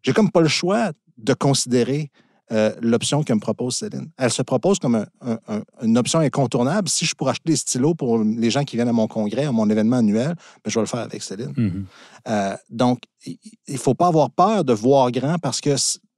J'ai 0.04 0.14
comme 0.14 0.32
pas 0.32 0.42
le 0.42 0.48
choix 0.48 0.92
de 1.18 1.34
considérer 1.34 2.12
euh, 2.52 2.72
l'option 2.82 3.24
que 3.24 3.34
me 3.34 3.40
propose 3.40 3.76
Céline. 3.78 4.10
Elle 4.18 4.32
se 4.32 4.42
propose 4.44 4.78
comme 4.80 4.96
un- 4.96 5.08
un- 5.22 5.40
un- 5.48 5.62
une 5.82 5.98
option 5.98 6.20
incontournable. 6.20 6.88
Si 6.90 7.06
je 7.06 7.16
pourrais 7.16 7.32
acheter 7.32 7.52
des 7.52 7.56
stylos 7.56 7.96
pour 7.96 8.20
les 8.20 8.50
gens 8.52 8.64
qui 8.64 8.76
viennent 8.76 8.88
à 8.88 8.94
mon 8.94 9.08
congrès, 9.08 9.46
à 9.46 9.52
mon 9.52 9.70
événement 9.70 9.98
annuel, 9.98 10.36
ben, 10.64 10.70
je 10.70 10.76
vais 10.76 10.82
le 10.82 10.88
faire 10.88 11.00
avec 11.02 11.24
Céline. 11.24 11.54
Mhm. 11.58 11.86
Euh, 12.28 12.56
donc, 12.70 13.00
il 13.26 13.38
ne 13.70 13.78
faut 13.78 13.94
pas 13.96 14.08
avoir 14.08 14.30
peur 14.30 14.64
de 14.64 14.74
voir 14.74 15.10
grand 15.12 15.38
parce 15.40 15.60
que 15.62 15.76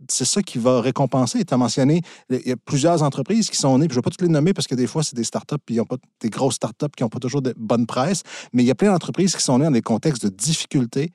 c'est 0.09 0.25
ça 0.25 0.41
qui 0.43 0.57
va 0.57 0.81
récompenser. 0.81 1.43
Tu 1.45 1.53
as 1.53 1.57
mentionné, 1.57 2.01
il 2.29 2.45
y 2.47 2.51
a 2.51 2.55
plusieurs 2.57 3.01
entreprises 3.03 3.49
qui 3.49 3.55
sont 3.57 3.77
nées, 3.77 3.87
puis 3.87 3.93
je 3.95 3.99
ne 3.99 4.01
vais 4.01 4.03
pas 4.05 4.09
toutes 4.11 4.21
les 4.21 4.27
nommer 4.27 4.53
parce 4.53 4.67
que 4.67 4.75
des 4.75 4.87
fois, 4.87 5.03
c'est 5.03 5.15
des 5.15 5.23
startups, 5.23 5.55
puis 5.65 5.75
ils 5.75 5.81
ont 5.81 5.85
pas 5.85 5.97
des 6.21 6.29
grosses 6.29 6.55
startups 6.55 6.85
qui 6.95 7.03
n'ont 7.03 7.09
pas 7.09 7.19
toujours 7.19 7.41
de 7.41 7.53
bonne 7.57 7.85
presse, 7.85 8.23
mais 8.53 8.63
il 8.63 8.65
y 8.67 8.71
a 8.71 8.75
plein 8.75 8.91
d'entreprises 8.91 9.35
qui 9.35 9.41
sont 9.41 9.57
nées 9.59 9.65
dans 9.65 9.71
des 9.71 9.81
contextes 9.81 10.23
de 10.25 10.29
difficulté. 10.29 11.11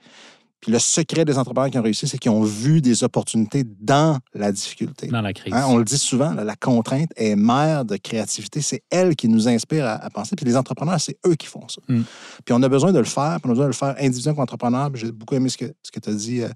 Puis 0.63 0.71
le 0.71 0.79
secret 0.79 1.25
des 1.25 1.37
entrepreneurs 1.39 1.71
qui 1.71 1.79
ont 1.79 1.83
réussi, 1.83 2.07
c'est 2.07 2.19
qu'ils 2.19 2.31
ont 2.31 2.45
vu 2.45 2.81
des 2.81 3.03
opportunités 3.03 3.65
dans 3.81 4.19
la 4.33 4.53
difficulté. 4.53 5.09
Dans 5.09 5.21
la 5.21 5.33
crise. 5.33 5.53
Hein, 5.53 5.65
on 5.69 5.77
le 5.77 5.85
dit 5.85 5.99
souvent, 5.99 6.33
là, 6.33 6.45
la 6.45 6.55
contrainte 6.55 7.11
est 7.17 7.35
mère 7.35 7.85
de 7.85 7.97
créativité. 7.97 8.63
C'est 8.63 8.83
elle 8.89 9.17
qui 9.17 9.27
nous 9.29 9.49
inspire 9.49 9.85
à, 9.85 9.95
à 9.95 10.09
penser. 10.09 10.37
Puis 10.37 10.47
les 10.47 10.57
entrepreneurs, 10.57 11.01
c'est 11.01 11.19
eux 11.27 11.35
qui 11.35 11.49
font 11.49 11.67
ça. 11.69 11.81
Mm. 11.89 12.03
Puis 12.45 12.55
on 12.55 12.63
a 12.63 12.69
besoin 12.69 12.93
de 12.93 12.99
le 13.01 13.05
faire. 13.05 13.39
Puis 13.41 13.47
on 13.47 13.51
a 13.51 13.53
besoin 13.55 13.65
de 13.65 13.71
le 13.71 13.75
faire 13.75 13.97
individuellement 13.99 14.37
comme 14.37 14.43
entrepreneur. 14.45 14.91
J'ai 14.95 15.11
beaucoup 15.11 15.35
aimé 15.35 15.49
ce 15.49 15.59
que, 15.59 15.75
ce 15.83 15.91
que 15.91 15.99
tu 15.99 16.11
as 16.11 16.15
dit, 16.15 16.43
euh, 16.43 16.49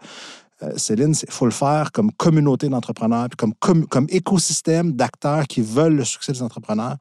euh, 0.62 0.72
Céline. 0.76 1.14
Il 1.22 1.32
faut 1.32 1.44
le 1.44 1.50
faire 1.50 1.90
comme 1.90 2.12
communauté 2.12 2.68
d'entrepreneurs, 2.68 3.28
puis 3.28 3.36
comme, 3.36 3.54
com- 3.58 3.86
comme 3.86 4.06
écosystème 4.08 4.92
d'acteurs 4.92 5.46
qui 5.48 5.60
veulent 5.62 5.96
le 5.96 6.04
succès 6.04 6.32
des 6.32 6.42
entrepreneurs. 6.42 6.96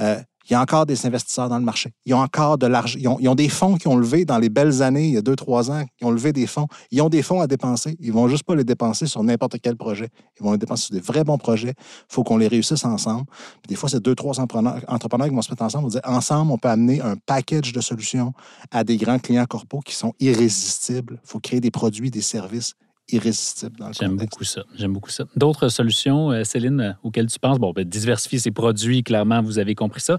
Euh, 0.00 0.18
il 0.48 0.52
y 0.52 0.56
a 0.56 0.60
encore 0.60 0.86
des 0.86 1.06
investisseurs 1.06 1.48
dans 1.48 1.58
le 1.58 1.64
marché. 1.64 1.92
Ils 2.04 2.14
ont 2.14 2.20
encore 2.20 2.56
de 2.56 2.66
l'argent. 2.66 2.98
Ils 3.00 3.28
ont, 3.28 3.34
des 3.34 3.48
fonds 3.48 3.76
qui 3.76 3.88
ont 3.88 3.96
levé 3.96 4.24
dans 4.24 4.38
les 4.38 4.48
belles 4.48 4.80
années, 4.80 5.08
il 5.08 5.14
y 5.14 5.16
a 5.16 5.22
deux, 5.22 5.34
trois 5.34 5.70
ans, 5.70 5.84
qui 5.98 6.04
ont 6.04 6.10
levé 6.10 6.32
des 6.32 6.46
fonds. 6.46 6.68
Ils 6.92 7.02
ont 7.02 7.08
des 7.08 7.22
fonds 7.22 7.40
à 7.40 7.48
dépenser. 7.48 7.96
Ils 8.00 8.12
vont 8.12 8.28
juste 8.28 8.44
pas 8.44 8.54
les 8.54 8.64
dépenser 8.64 9.06
sur 9.06 9.22
n'importe 9.24 9.56
quel 9.60 9.76
projet. 9.76 10.08
Ils 10.38 10.44
vont 10.44 10.52
les 10.52 10.58
dépenser 10.58 10.84
sur 10.84 10.94
des 10.94 11.00
vrais 11.00 11.24
bons 11.24 11.38
projets. 11.38 11.74
Il 11.78 12.14
faut 12.14 12.22
qu'on 12.22 12.36
les 12.36 12.48
réussisse 12.48 12.84
ensemble. 12.84 13.26
Puis 13.62 13.68
des 13.68 13.74
fois, 13.74 13.88
c'est 13.88 14.00
deux, 14.00 14.14
trois 14.14 14.38
entrepreneurs, 14.38 14.80
qui 15.28 15.34
vont 15.34 15.42
se 15.42 15.50
mettre 15.50 15.62
ensemble. 15.62 15.86
On 15.86 15.88
dire, 15.88 16.00
ensemble, 16.04 16.52
on 16.52 16.58
peut 16.58 16.68
amener 16.68 17.00
un 17.00 17.16
package 17.16 17.72
de 17.72 17.80
solutions 17.80 18.32
à 18.70 18.84
des 18.84 18.96
grands 18.96 19.18
clients 19.18 19.46
corpaux 19.46 19.80
qui 19.80 19.94
sont 19.94 20.12
irrésistibles. 20.20 21.20
Il 21.24 21.28
faut 21.28 21.40
créer 21.40 21.60
des 21.60 21.72
produits, 21.72 22.10
des 22.10 22.20
services 22.20 22.74
irrésistibles 23.10 23.76
dans 23.78 23.88
le 23.88 23.92
J'aime 23.92 24.16
beaucoup 24.16 24.44
ça. 24.44 24.62
J'aime 24.74 24.92
beaucoup 24.92 25.10
ça. 25.10 25.24
D'autres 25.36 25.68
solutions, 25.68 26.30
euh, 26.32 26.44
Céline, 26.44 26.80
euh, 26.80 26.92
auxquelles 27.02 27.26
tu 27.26 27.38
penses? 27.38 27.58
Bon, 27.58 27.72
ben, 27.72 27.84
diversifier 27.84 28.38
ses 28.38 28.50
produits, 28.50 29.02
clairement, 29.02 29.42
vous 29.42 29.58
avez 29.58 29.74
compris 29.74 30.00
ça. 30.00 30.18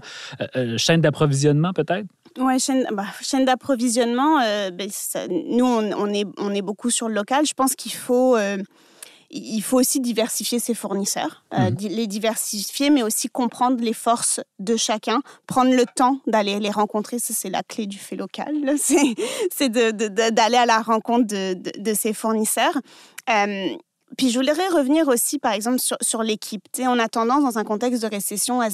Euh, 0.56 0.78
chaîne 0.78 1.00
d'approvisionnement, 1.00 1.72
peut-être? 1.72 2.06
Ouais, 2.38 2.58
chaîne, 2.58 2.86
bah, 2.92 3.04
chaîne 3.20 3.44
d'approvisionnement, 3.44 4.40
euh, 4.42 4.70
ben, 4.70 4.88
ça- 4.90 5.26
nous, 5.28 5.64
on, 5.66 5.92
on 5.92 6.06
est, 6.12 6.26
on 6.38 6.54
est 6.54 6.62
beaucoup 6.62 6.90
sur 6.90 7.08
le 7.08 7.14
local. 7.14 7.44
Je 7.46 7.54
pense 7.54 7.74
qu'il 7.74 7.92
faut, 7.92 8.36
euh, 8.36 8.58
il 9.30 9.60
faut 9.62 9.78
aussi 9.78 10.00
diversifier 10.00 10.58
ses 10.58 10.74
fournisseurs, 10.74 11.44
euh, 11.52 11.70
Mhm. 11.70 11.76
les 11.80 12.06
diversifier, 12.06 12.88
mais 12.90 13.02
aussi 13.02 13.28
comprendre 13.28 13.82
les 13.82 13.92
forces 13.92 14.40
de 14.58 14.76
chacun, 14.76 15.20
prendre 15.46 15.72
le 15.74 15.84
temps 15.84 16.18
d'aller 16.26 16.58
les 16.60 16.70
rencontrer. 16.70 17.18
Ça, 17.18 17.34
c'est 17.36 17.50
la 17.50 17.62
clé 17.62 17.86
du 17.86 17.98
fait 17.98 18.16
local. 18.16 18.54
C'est 19.52 19.68
d'aller 19.68 20.56
à 20.56 20.66
la 20.66 20.80
rencontre 20.80 21.26
de, 21.26 21.54
de- 21.54 21.72
de 21.80 21.94
ses 21.94 22.12
fournisseurs. 22.12 22.76
Euh, 23.30 23.68
puis 24.16 24.30
je 24.30 24.38
voudrais 24.38 24.68
revenir 24.68 25.06
aussi, 25.08 25.38
par 25.38 25.52
exemple, 25.52 25.78
sur, 25.78 25.96
sur 26.00 26.22
l'équipe. 26.22 26.64
On 26.80 26.98
a 26.98 27.08
tendance, 27.08 27.42
dans 27.42 27.58
un 27.58 27.64
contexte 27.64 28.02
de 28.02 28.08
récession, 28.08 28.60
à- 28.62 28.68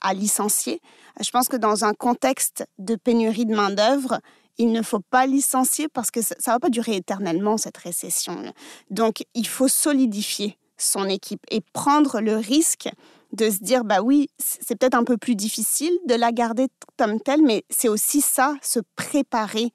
à 0.00 0.14
licencier. 0.14 0.80
Je 1.20 1.30
pense 1.30 1.48
que 1.48 1.56
dans 1.56 1.84
un 1.84 1.92
contexte 1.94 2.64
de 2.78 2.94
pénurie 2.94 3.46
de 3.46 3.54
main-d'œuvre, 3.54 4.20
il 4.58 4.72
ne 4.72 4.82
faut 4.82 5.00
pas 5.00 5.26
licencier 5.26 5.88
parce 5.88 6.10
que 6.10 6.22
ça 6.22 6.34
ne 6.46 6.52
va 6.52 6.58
pas 6.58 6.70
durer 6.70 6.96
éternellement, 6.96 7.56
cette 7.56 7.76
récession. 7.76 8.52
Donc, 8.90 9.24
il 9.34 9.46
faut 9.46 9.68
solidifier 9.68 10.58
son 10.78 11.08
équipe 11.08 11.40
et 11.50 11.60
prendre 11.72 12.20
le 12.20 12.36
risque 12.36 12.88
de 13.32 13.50
se 13.50 13.58
dire, 13.58 13.84
bah 13.84 14.02
oui, 14.02 14.28
c'est 14.38 14.76
peut-être 14.76 14.94
un 14.94 15.04
peu 15.04 15.16
plus 15.16 15.34
difficile 15.34 15.92
de 16.06 16.14
la 16.14 16.32
garder 16.32 16.68
comme 16.96 17.20
telle, 17.20 17.42
mais 17.42 17.64
c'est 17.70 17.88
aussi 17.88 18.20
ça, 18.20 18.54
se 18.62 18.80
préparer 18.94 19.72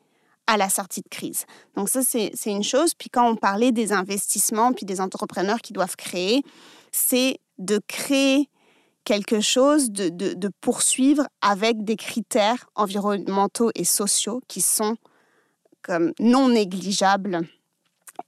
à 0.47 0.57
la 0.57 0.69
sortie 0.69 1.01
de 1.01 1.09
crise. 1.09 1.45
Donc 1.75 1.89
ça, 1.89 2.01
c'est 2.03 2.31
une 2.45 2.63
chose. 2.63 2.93
Puis 2.93 3.09
quand 3.09 3.29
on 3.29 3.35
parlait 3.35 3.71
des 3.71 3.93
investissements, 3.93 4.73
puis 4.73 4.85
des 4.85 4.99
entrepreneurs 4.99 5.61
qui 5.61 5.73
doivent 5.73 5.95
créer, 5.95 6.43
c'est 6.91 7.39
de 7.57 7.79
créer 7.87 8.49
quelque 9.03 9.41
chose, 9.41 9.91
de, 9.91 10.09
de, 10.09 10.33
de 10.33 10.49
poursuivre 10.61 11.27
avec 11.41 11.83
des 11.83 11.95
critères 11.95 12.65
environnementaux 12.75 13.71
et 13.75 13.83
sociaux 13.83 14.41
qui 14.47 14.61
sont 14.61 14.95
comme 15.81 16.13
non 16.19 16.49
négligeables 16.49 17.41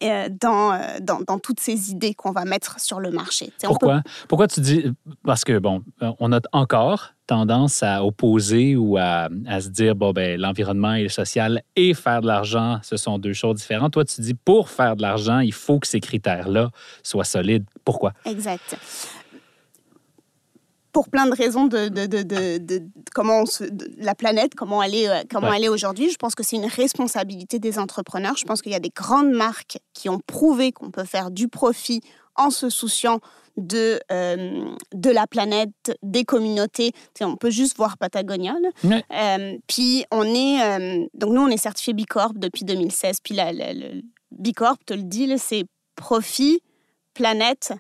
euh, 0.02 0.28
dans, 0.42 0.74
euh, 0.74 0.98
dans, 1.02 1.22
dans 1.22 1.38
toutes 1.38 1.60
ces 1.60 1.92
idées 1.92 2.16
qu'on 2.16 2.32
va 2.32 2.46
mettre 2.46 2.80
sur 2.80 3.00
le 3.00 3.12
marché. 3.12 3.48
Peut- 3.62 3.68
Pourquoi? 3.68 4.02
Pourquoi 4.28 4.48
tu 4.48 4.60
dis... 4.60 4.86
Parce 5.24 5.44
que, 5.44 5.60
bon, 5.60 5.84
euh, 6.02 6.12
on 6.20 6.32
a 6.32 6.40
encore 6.52 7.14
tendance 7.28 7.84
à 7.84 8.04
opposer 8.04 8.76
ou 8.76 8.98
à, 8.98 9.30
à 9.48 9.62
se 9.62 9.70
dire, 9.70 9.96
bon, 9.96 10.12
ben 10.12 10.40
l'environnement 10.42 10.96
et 10.96 11.04
le 11.04 11.10
social 11.10 11.62
et 11.76 11.94
faire 11.94 12.22
de 12.22 12.28
l'argent, 12.28 12.80
ce 12.82 12.98
sont 12.98 13.20
deux 13.20 13.34
choses 13.34 13.58
différentes. 13.58 13.94
Toi, 13.94 14.04
tu 14.04 14.20
dis, 14.22 14.34
pour 14.34 14.70
faire 14.70 14.96
de 14.96 15.04
l'argent, 15.04 15.40
il 15.40 15.54
faut 15.54 15.80
que 15.80 15.88
ces 15.88 16.00
critères-là 16.00 16.72
soient 17.04 17.24
solides. 17.24 17.66
Pourquoi? 17.86 18.14
Exact. 18.26 18.76
Pour 20.94 21.10
plein 21.10 21.26
de 21.26 21.34
raisons 21.36 21.66
de, 21.66 21.90
de, 21.90 22.06
de, 22.06 22.22
de- 22.22 22.58
de- 22.60 22.84
comment 23.14 23.42
on 23.42 23.46
se- 23.46 23.64
de 23.66 23.90
la 23.98 24.16
planète, 24.16 24.54
comment 24.56 24.82
elle 24.82 24.96
est, 24.96 25.10
euh, 25.10 25.24
comment 25.30 25.50
Ouais. 25.50 25.58
elle 25.58 25.66
est 25.66 25.70
aujourd'hui, 25.70 26.10
je 26.12 26.16
pense 26.18 26.36
que 26.36 26.44
c'est 26.44 26.56
une 26.56 26.68
responsabilité 26.68 27.60
des 27.60 27.78
entrepreneurs. 27.80 28.38
Je 28.38 28.46
pense 28.46 28.62
qu'il 28.62 28.72
y 28.72 28.76
a 28.76 28.80
des 28.80 28.92
grandes 28.96 29.32
marques 29.32 29.80
qui 29.94 30.08
ont 30.08 30.20
prouvé 30.26 30.72
qu'on 30.72 30.92
peut 30.92 31.04
faire 31.04 31.32
du 31.32 31.48
profit 31.50 32.02
en 32.36 32.50
se 32.52 32.70
souciant 32.70 33.20
de, 33.58 34.00
euh, 34.12 34.66
de 34.94 35.10
la 35.12 35.28
planète, 35.28 35.98
des 36.02 36.24
communautés. 36.26 36.92
On 37.22 37.36
peut 37.36 37.52
juste 37.52 37.76
voir 37.78 37.98
Patagonia. 37.98 38.56
Ouais. 38.84 39.04
Euh, 39.12 39.58
puis 39.68 40.06
on 40.12 40.24
est, 40.24 41.08
donc 41.14 41.34
nous 41.34 41.42
on 41.42 41.48
est 41.50 41.58
certifié 41.58 41.94
B 41.94 42.06
Corp 42.10 42.38
depuis 42.38 42.66
2016. 42.66 43.18
Puis 43.24 43.36
la, 43.36 43.52
la- 43.52 43.74
le 43.74 44.02
B 44.32 44.54
Corp 44.56 44.84
te 44.86 44.94
le 44.96 45.04
dit, 45.04 45.32
c'est 45.38 45.66
profit, 45.96 46.62
planète, 47.14 47.74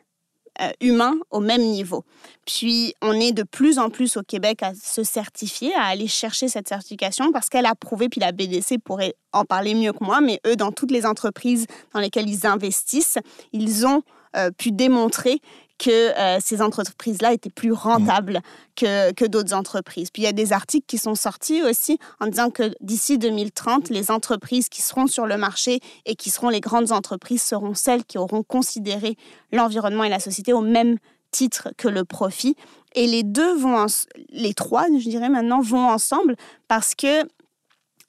humain 0.81 1.15
au 1.31 1.39
même 1.39 1.61
niveau. 1.61 2.03
Puis 2.45 2.93
on 3.01 3.13
est 3.13 3.31
de 3.31 3.43
plus 3.43 3.79
en 3.79 3.89
plus 3.89 4.17
au 4.17 4.21
Québec 4.21 4.63
à 4.63 4.73
se 4.75 5.03
certifier, 5.03 5.73
à 5.75 5.83
aller 5.83 6.07
chercher 6.07 6.47
cette 6.47 6.67
certification 6.67 7.31
parce 7.31 7.49
qu'elle 7.49 7.65
a 7.65 7.75
prouvé, 7.75 8.09
puis 8.09 8.21
la 8.21 8.31
BDC 8.31 8.77
pourrait 8.83 9.15
en 9.31 9.45
parler 9.45 9.73
mieux 9.73 9.93
que 9.93 10.03
moi, 10.03 10.21
mais 10.21 10.39
eux, 10.45 10.55
dans 10.55 10.71
toutes 10.71 10.91
les 10.91 11.05
entreprises 11.05 11.65
dans 11.93 11.99
lesquelles 11.99 12.29
ils 12.29 12.45
investissent, 12.45 13.17
ils 13.51 13.85
ont 13.85 14.03
euh, 14.35 14.51
pu 14.51 14.71
démontrer 14.71 15.39
que 15.83 16.17
euh, 16.17 16.37
ces 16.39 16.61
entreprises-là 16.61 17.33
étaient 17.33 17.49
plus 17.49 17.73
rentables 17.73 18.41
que, 18.77 19.11
que 19.11 19.25
d'autres 19.25 19.53
entreprises. 19.53 20.11
Puis 20.11 20.21
il 20.21 20.25
y 20.25 20.29
a 20.29 20.31
des 20.31 20.53
articles 20.53 20.85
qui 20.87 20.97
sont 20.97 21.15
sortis 21.15 21.61
aussi 21.61 21.99
en 22.21 22.27
disant 22.27 22.51
que 22.51 22.73
d'ici 22.79 23.17
2030, 23.17 23.89
les 23.89 24.09
entreprises 24.09 24.69
qui 24.69 24.81
seront 24.81 25.07
sur 25.07 25.25
le 25.25 25.35
marché 25.35 25.81
et 26.05 26.15
qui 26.15 26.29
seront 26.29 26.47
les 26.47 26.61
grandes 26.61 26.93
entreprises 26.93 27.43
seront 27.43 27.73
celles 27.73 28.05
qui 28.05 28.17
auront 28.17 28.43
considéré 28.43 29.17
l'environnement 29.51 30.05
et 30.05 30.09
la 30.09 30.21
société 30.21 30.53
au 30.53 30.61
même 30.61 30.97
titre 31.31 31.69
que 31.77 31.89
le 31.89 32.05
profit. 32.05 32.55
Et 32.95 33.05
les 33.05 33.23
deux 33.23 33.53
vont, 33.55 33.85
les 34.29 34.53
trois, 34.53 34.85
je 34.87 35.09
dirais 35.09 35.29
maintenant, 35.29 35.59
vont 35.59 35.89
ensemble 35.89 36.37
parce 36.69 36.95
que 36.95 37.23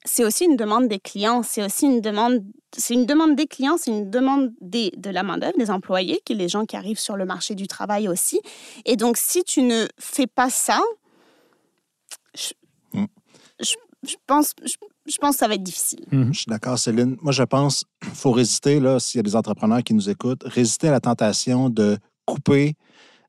c'est 0.05 0.23
aussi 0.23 0.45
une 0.45 0.55
demande 0.55 0.87
des 0.87 0.99
clients, 0.99 1.43
c'est 1.43 1.63
aussi 1.63 1.85
une 1.85 1.99
demande, 1.99 2.43
c'est 2.77 2.93
une 2.93 3.05
demande 3.05 3.35
des 3.35 3.47
clients, 3.47 3.75
c'est 3.77 3.91
une 3.91 4.09
demande 4.09 4.53
des, 4.61 4.91
de 4.95 5.09
la 5.09 5.23
main-d'œuvre, 5.23 5.57
des 5.57 5.71
employés, 5.71 6.21
qui 6.25 6.35
les 6.35 6.47
gens 6.47 6.65
qui 6.65 6.77
arrivent 6.77 6.99
sur 6.99 7.17
le 7.17 7.25
marché 7.25 7.55
du 7.55 7.67
travail 7.67 8.07
aussi. 8.07 8.39
Et 8.85 8.95
donc, 8.95 9.17
si 9.17 9.43
tu 9.43 9.61
ne 9.61 9.87
fais 9.99 10.27
pas 10.27 10.49
ça, 10.49 10.79
je, 12.35 12.53
Mm. 12.93 13.05
je, 13.59 13.75
je 14.07 14.15
pense, 14.25 14.53
je, 14.63 14.75
je 15.05 15.17
pense 15.17 15.35
que 15.35 15.39
ça 15.39 15.47
va 15.47 15.55
être 15.55 15.63
difficile. 15.63 16.05
Je 16.11 16.31
suis 16.31 16.45
d'accord, 16.47 16.79
Céline. 16.79 17.17
Moi, 17.21 17.31
je 17.31 17.43
pense 17.43 17.83
qu'il 18.01 18.11
faut 18.13 18.31
résister, 18.31 18.79
là, 18.79 18.99
s'il 18.99 19.19
y 19.19 19.19
a 19.19 19.23
des 19.23 19.35
entrepreneurs 19.35 19.83
qui 19.83 19.93
nous 19.93 20.09
écoutent, 20.09 20.43
résister 20.45 20.87
à 20.87 20.91
la 20.91 20.99
tentation 21.01 21.69
de 21.69 21.97
couper 22.25 22.75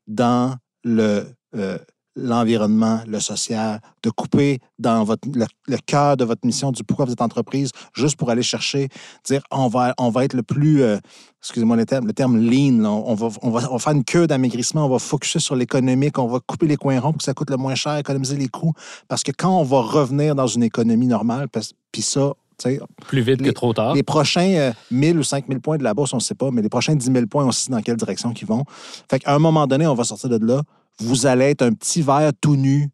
dans 0.07 0.55
le, 0.83 1.25
euh, 1.55 1.77
l'environnement, 2.17 3.01
le 3.07 3.19
social, 3.19 3.79
de 4.03 4.09
couper 4.09 4.59
dans 4.79 5.03
votre, 5.03 5.27
le, 5.33 5.45
le 5.67 5.77
cœur 5.85 6.17
de 6.17 6.25
votre 6.25 6.45
mission, 6.45 6.71
du 6.71 6.83
pourquoi 6.83 7.05
vous 7.05 7.11
êtes 7.11 7.21
entreprise, 7.21 7.71
juste 7.93 8.17
pour 8.17 8.29
aller 8.29 8.43
chercher, 8.43 8.89
dire 9.25 9.41
on 9.51 9.67
va, 9.67 9.93
on 9.97 10.09
va 10.09 10.25
être 10.25 10.33
le 10.33 10.43
plus, 10.43 10.81
euh, 10.81 10.97
excusez-moi 11.41 11.75
le 11.75 11.85
terme, 11.85 12.07
le 12.07 12.13
terme 12.13 12.37
lean, 12.37 12.81
là. 12.81 12.89
on, 12.89 13.13
va, 13.13 13.29
on, 13.41 13.51
va, 13.51 13.67
on 13.69 13.73
va 13.73 13.79
faire 13.79 13.93
une 13.93 14.03
queue 14.03 14.27
d'amaigrissement, 14.27 14.85
on 14.85 14.89
va 14.89 14.99
focuser 14.99 15.39
sur 15.39 15.55
l'économique, 15.55 16.17
on 16.17 16.27
va 16.27 16.39
couper 16.39 16.67
les 16.67 16.77
coins 16.77 16.99
ronds 16.99 17.11
pour 17.11 17.19
que 17.19 17.23
ça 17.23 17.33
coûte 17.33 17.49
le 17.49 17.57
moins 17.57 17.75
cher, 17.75 17.97
économiser 17.97 18.35
les 18.35 18.47
coûts, 18.49 18.73
parce 19.07 19.23
que 19.23 19.31
quand 19.31 19.57
on 19.57 19.63
va 19.63 19.81
revenir 19.81 20.35
dans 20.35 20.47
une 20.47 20.63
économie 20.63 21.07
normale, 21.07 21.47
puis 21.91 22.01
ça, 22.01 22.33
Plus 23.07 23.21
vite 23.21 23.41
que 23.43 23.51
trop 23.51 23.73
tard. 23.73 23.93
les 23.93 24.03
prochains 24.03 24.53
euh, 24.55 24.71
1000 24.89 25.19
ou 25.19 25.23
5000 25.23 25.59
points 25.61 25.77
de 25.77 25.83
la 25.83 25.93
bourse, 25.93 26.13
on 26.13 26.17
ne 26.17 26.21
sait 26.21 26.35
pas, 26.35 26.49
mais 26.51 26.61
les 26.61 26.69
prochains 26.69 26.95
10 26.95 27.05
000 27.11 27.25
points, 27.27 27.45
on 27.45 27.51
sait 27.51 27.71
dans 27.71 27.81
quelle 27.81 27.97
direction 27.97 28.33
ils 28.33 28.47
vont. 28.47 28.63
Fait 29.09 29.19
qu'à 29.19 29.35
un 29.35 29.39
moment 29.39 29.67
donné, 29.67 29.85
on 29.85 29.93
va 29.93 30.03
sortir 30.03 30.29
de 30.29 30.43
là. 30.43 30.61
Vous 30.99 31.25
allez 31.25 31.45
être 31.45 31.61
un 31.61 31.73
petit 31.73 32.01
verre 32.01 32.31
tout 32.39 32.55
nu 32.55 32.89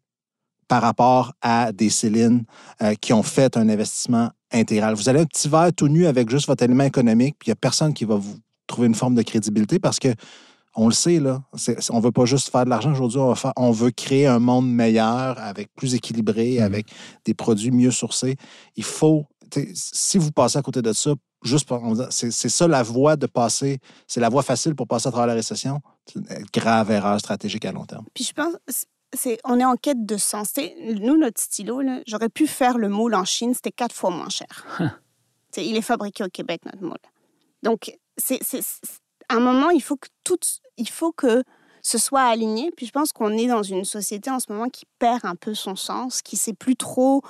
par 0.68 0.82
rapport 0.82 1.32
à 1.40 1.72
des 1.72 1.90
Céline 1.90 2.44
euh, 2.82 2.94
qui 2.94 3.12
ont 3.12 3.22
fait 3.22 3.56
un 3.56 3.68
investissement 3.68 4.30
intégral. 4.52 4.94
Vous 4.94 5.08
allez 5.08 5.20
un 5.20 5.26
petit 5.26 5.48
verre 5.48 5.72
tout 5.72 5.88
nu 5.88 6.06
avec 6.06 6.30
juste 6.30 6.46
votre 6.46 6.62
élément 6.62 6.84
économique, 6.84 7.36
puis 7.38 7.48
il 7.48 7.50
n'y 7.50 7.54
a 7.54 7.56
personne 7.56 7.92
qui 7.92 8.04
va 8.04 8.16
vous 8.16 8.38
trouver 8.66 8.86
une 8.86 8.94
forme 8.94 9.14
de 9.14 9.22
crédibilité 9.22 9.78
parce 9.78 9.98
que 9.98 10.08
on 10.76 10.88
le 10.88 10.92
sait, 10.92 11.20
là, 11.20 11.40
on 11.90 11.98
ne 11.98 12.02
veut 12.02 12.10
pas 12.10 12.24
juste 12.24 12.50
faire 12.50 12.64
de 12.64 12.70
l'argent 12.70 12.90
aujourd'hui, 12.90 13.20
on, 13.56 13.70
veut 13.70 13.92
créer 13.92 14.26
un 14.26 14.40
monde 14.40 14.68
meilleur, 14.68 15.38
avec 15.38 15.72
plus 15.76 15.94
équilibré, 15.94 16.56
Mhm. 16.58 16.64
avec 16.64 16.86
des 17.24 17.34
produits 17.34 17.70
mieux 17.70 17.92
sourcés. 17.92 18.36
Il 18.74 18.82
faut, 18.82 19.26
si 19.74 20.18
vous 20.18 20.30
passez 20.32 20.58
à 20.58 20.62
côté 20.62 20.82
de 20.82 20.92
ça, 20.92 21.12
juste 21.42 21.68
c'est 22.10 22.30
c'est 22.30 22.48
ça 22.48 22.66
la 22.68 22.82
voie 22.82 23.16
de 23.16 23.26
passer, 23.26 23.78
c'est 24.06 24.20
la 24.20 24.28
voie 24.28 24.42
facile 24.42 24.74
pour 24.74 24.86
passer 24.86 25.08
à 25.08 25.10
travers 25.10 25.26
la 25.28 25.34
récession. 25.34 25.80
C'est 26.06 26.18
une 26.20 26.44
grave 26.52 26.90
erreur 26.90 27.18
stratégique 27.20 27.64
à 27.64 27.72
long 27.72 27.84
terme. 27.84 28.04
Puis 28.14 28.24
je 28.24 28.32
pense, 28.32 28.54
c'est, 29.16 29.38
on 29.44 29.60
est 29.60 29.64
en 29.64 29.76
quête 29.76 30.04
de 30.04 30.16
sens. 30.16 30.52
Nous, 31.00 31.16
notre 31.16 31.40
stylo, 31.40 31.80
là, 31.80 32.00
j'aurais 32.06 32.28
pu 32.28 32.46
faire 32.46 32.78
le 32.78 32.88
moule 32.88 33.14
en 33.14 33.24
Chine, 33.24 33.54
c'était 33.54 33.70
quatre 33.72 33.94
fois 33.94 34.10
moins 34.10 34.28
cher. 34.28 34.66
Sais, 35.50 35.64
il 35.64 35.76
est 35.76 35.82
fabriqué 35.82 36.24
au 36.24 36.28
Québec, 36.28 36.62
notre 36.64 36.82
moule. 36.82 36.98
Donc, 37.62 37.96
c'est, 38.16 38.38
c'est- 38.42 38.60
c'est- 38.62 38.98
à 39.28 39.36
un 39.36 39.40
moment, 39.40 39.70
il 39.70 39.80
faut 39.82 39.96
que 39.96 40.08
tout, 40.24 40.38
il 40.76 40.88
faut 40.88 41.12
que 41.12 41.44
ce 41.80 41.96
soit 41.98 42.22
aligné. 42.22 42.70
Puis 42.76 42.86
je 42.86 42.90
pense 42.90 43.12
qu'on 43.12 43.30
est 43.38 43.46
dans 43.46 43.62
une 43.62 43.84
société 43.84 44.30
en 44.30 44.40
ce 44.40 44.50
moment 44.52 44.68
qui 44.68 44.84
perd 44.98 45.20
un 45.24 45.36
peu 45.36 45.54
son 45.54 45.76
sens, 45.76 46.20
qui 46.22 46.36
sait 46.36 46.52
plus 46.54 46.76
trop. 46.76 47.22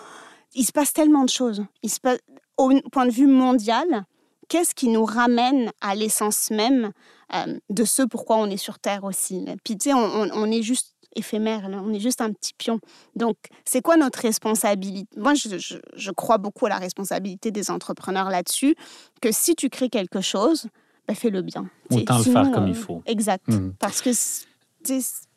Il 0.54 0.64
se 0.64 0.72
passe 0.72 0.92
tellement 0.92 1.24
de 1.24 1.30
choses. 1.30 1.64
Il 1.82 1.90
se 1.90 2.00
passe, 2.00 2.18
au 2.56 2.70
point 2.92 3.06
de 3.06 3.10
vue 3.12 3.26
mondial, 3.26 4.04
qu'est-ce 4.48 4.74
qui 4.74 4.88
nous 4.88 5.04
ramène 5.04 5.70
à 5.80 5.94
l'essence 5.94 6.50
même 6.50 6.92
euh, 7.34 7.58
de 7.70 7.84
ce 7.84 8.02
pourquoi 8.02 8.36
on 8.36 8.46
est 8.46 8.56
sur 8.56 8.78
Terre 8.78 9.04
aussi? 9.04 9.44
Puis 9.64 9.76
tu 9.76 9.90
sais, 9.90 9.94
on, 9.94 10.50
est 10.50 10.62
juste 10.62 10.94
éphémère, 11.16 11.68
là. 11.68 11.80
on 11.84 11.92
est 11.92 12.00
juste 12.00 12.20
un 12.20 12.32
petit 12.32 12.52
pion. 12.54 12.78
Donc, 13.16 13.36
c'est 13.64 13.82
quoi 13.82 13.96
notre 13.96 14.20
responsabilité 14.20 15.08
Moi, 15.18 15.34
je, 15.34 15.58
je- 15.58 15.76
je 15.94 16.10
crois 16.10 16.38
beaucoup 16.38 16.66
à 16.66 16.68
la 16.68 16.78
responsabilité 16.78 17.50
des 17.50 17.70
entrepreneurs 17.70 18.30
là-dessus, 18.30 18.74
que 19.20 19.32
si 19.32 19.54
tu 19.56 19.68
crées 19.70 19.88
quelque 19.90 20.20
chose, 20.20 20.66
ben, 21.08 21.14
fais-le 21.14 21.42
bien. 21.42 21.68
Tu 21.90 21.96
sais, 21.96 22.02
Autant 22.02 22.18
le 22.18 22.24
faire 22.24 22.50
comme 22.52 22.64
euh, 22.64 22.68
il 22.68 22.74
faut. 22.74 23.02
Exact. 23.06 23.46
Mhm. 23.48 23.74
Parce 23.78 24.00
que 24.02 24.10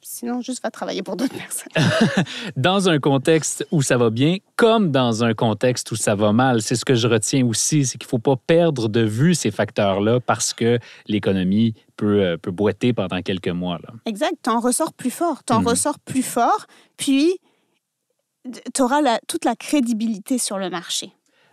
sinon, 0.10 0.42
juste 0.42 0.64
va 0.64 0.72
travailler 0.72 1.04
pour 1.04 1.16
d'autres 1.18 1.36
personnes. 1.36 2.24
dans 2.56 2.90
un 2.90 3.00
contexte 3.00 3.68
où 3.72 3.82
ça 3.82 3.98
va 3.98 4.10
bien, 4.10 4.38
comme 4.56 4.92
dans 4.92 5.24
un 5.24 5.34
contexte 5.34 5.92
où 5.92 5.96
ça 5.96 6.16
va 6.16 6.32
mal. 6.34 6.62
C'est 6.62 6.76
ce 6.76 6.86
que 6.86 6.96
je 6.96 7.08
retiens 7.08 7.46
aussi, 7.46 7.86
c'est 7.86 7.98
qu'il 7.98 8.06
ne 8.08 8.10
faut 8.10 8.20
pas 8.20 8.36
perdre 8.36 8.88
de 8.90 9.02
vue 9.02 9.36
ces 9.36 9.52
facteurs-là 9.52 10.20
parce 10.20 10.54
que 10.54 10.80
l'économie 11.08 11.74
peut, 11.98 12.22
euh, 12.22 12.38
peut 12.38 12.52
boiter 12.52 12.94
pendant 12.94 13.22
quelques 13.22 13.48
mois. 13.50 13.80
Là. 13.84 13.90
Exact. 14.06 14.34
Tu 14.44 14.50
en 14.50 14.60
ressors 14.60 14.94
plus 14.94 15.12
fort. 15.12 15.44
Tu 15.46 15.54
en 15.54 15.60
Mhm. 15.62 15.68
ressors 15.68 16.00
plus 16.00 16.24
fort. 16.24 16.66
Puis, 16.96 17.38
tu 18.74 18.82
auras 18.82 19.02
toute 19.28 19.44
la 19.46 19.56
crédibilité 19.56 20.38
sur 20.38 20.58
le 20.58 20.70
marché. 20.70 21.12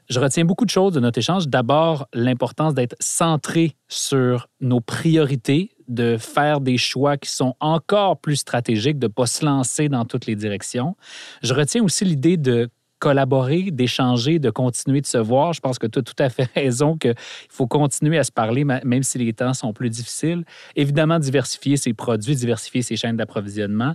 Je 0.08 0.20
retiens 0.20 0.44
beaucoup 0.44 0.64
de 0.64 0.70
choses 0.70 0.92
de 0.92 1.00
notre 1.00 1.18
échange. 1.18 1.48
D'abord, 1.48 2.08
l'importance 2.12 2.74
d'être 2.74 2.96
centré 3.00 3.76
sur 3.88 4.48
nos 4.60 4.80
priorités, 4.80 5.70
de 5.88 6.16
faire 6.18 6.60
des 6.60 6.78
choix 6.78 7.16
qui 7.16 7.30
sont 7.30 7.54
encore 7.60 8.18
plus 8.20 8.36
stratégiques, 8.36 8.98
de 8.98 9.06
ne 9.06 9.12
pas 9.12 9.26
se 9.26 9.44
lancer 9.44 9.88
dans 9.88 10.04
toutes 10.04 10.26
les 10.26 10.36
directions. 10.36 10.96
Je 11.42 11.54
retiens 11.54 11.82
aussi 11.82 12.04
l'idée 12.04 12.36
de 12.36 12.68
collaborer, 12.98 13.70
d'échanger, 13.70 14.38
de 14.38 14.48
continuer 14.50 15.00
de 15.02 15.06
se 15.06 15.18
voir. 15.18 15.52
Je 15.52 15.60
pense 15.60 15.78
que 15.78 15.86
tu 15.86 15.98
as 15.98 16.02
tout 16.02 16.14
à 16.18 16.30
fait 16.30 16.48
raison 16.54 16.96
qu'il 16.96 17.14
faut 17.50 17.66
continuer 17.66 18.18
à 18.18 18.24
se 18.24 18.32
parler, 18.32 18.64
même 18.64 19.02
si 19.02 19.18
les 19.18 19.32
temps 19.32 19.52
sont 19.52 19.72
plus 19.72 19.90
difficiles. 19.90 20.44
Évidemment, 20.74 21.18
diversifier 21.18 21.76
ses 21.76 21.92
produits, 21.92 22.34
diversifier 22.34 22.82
ses 22.82 22.96
chaînes 22.96 23.16
d'approvisionnement. 23.16 23.94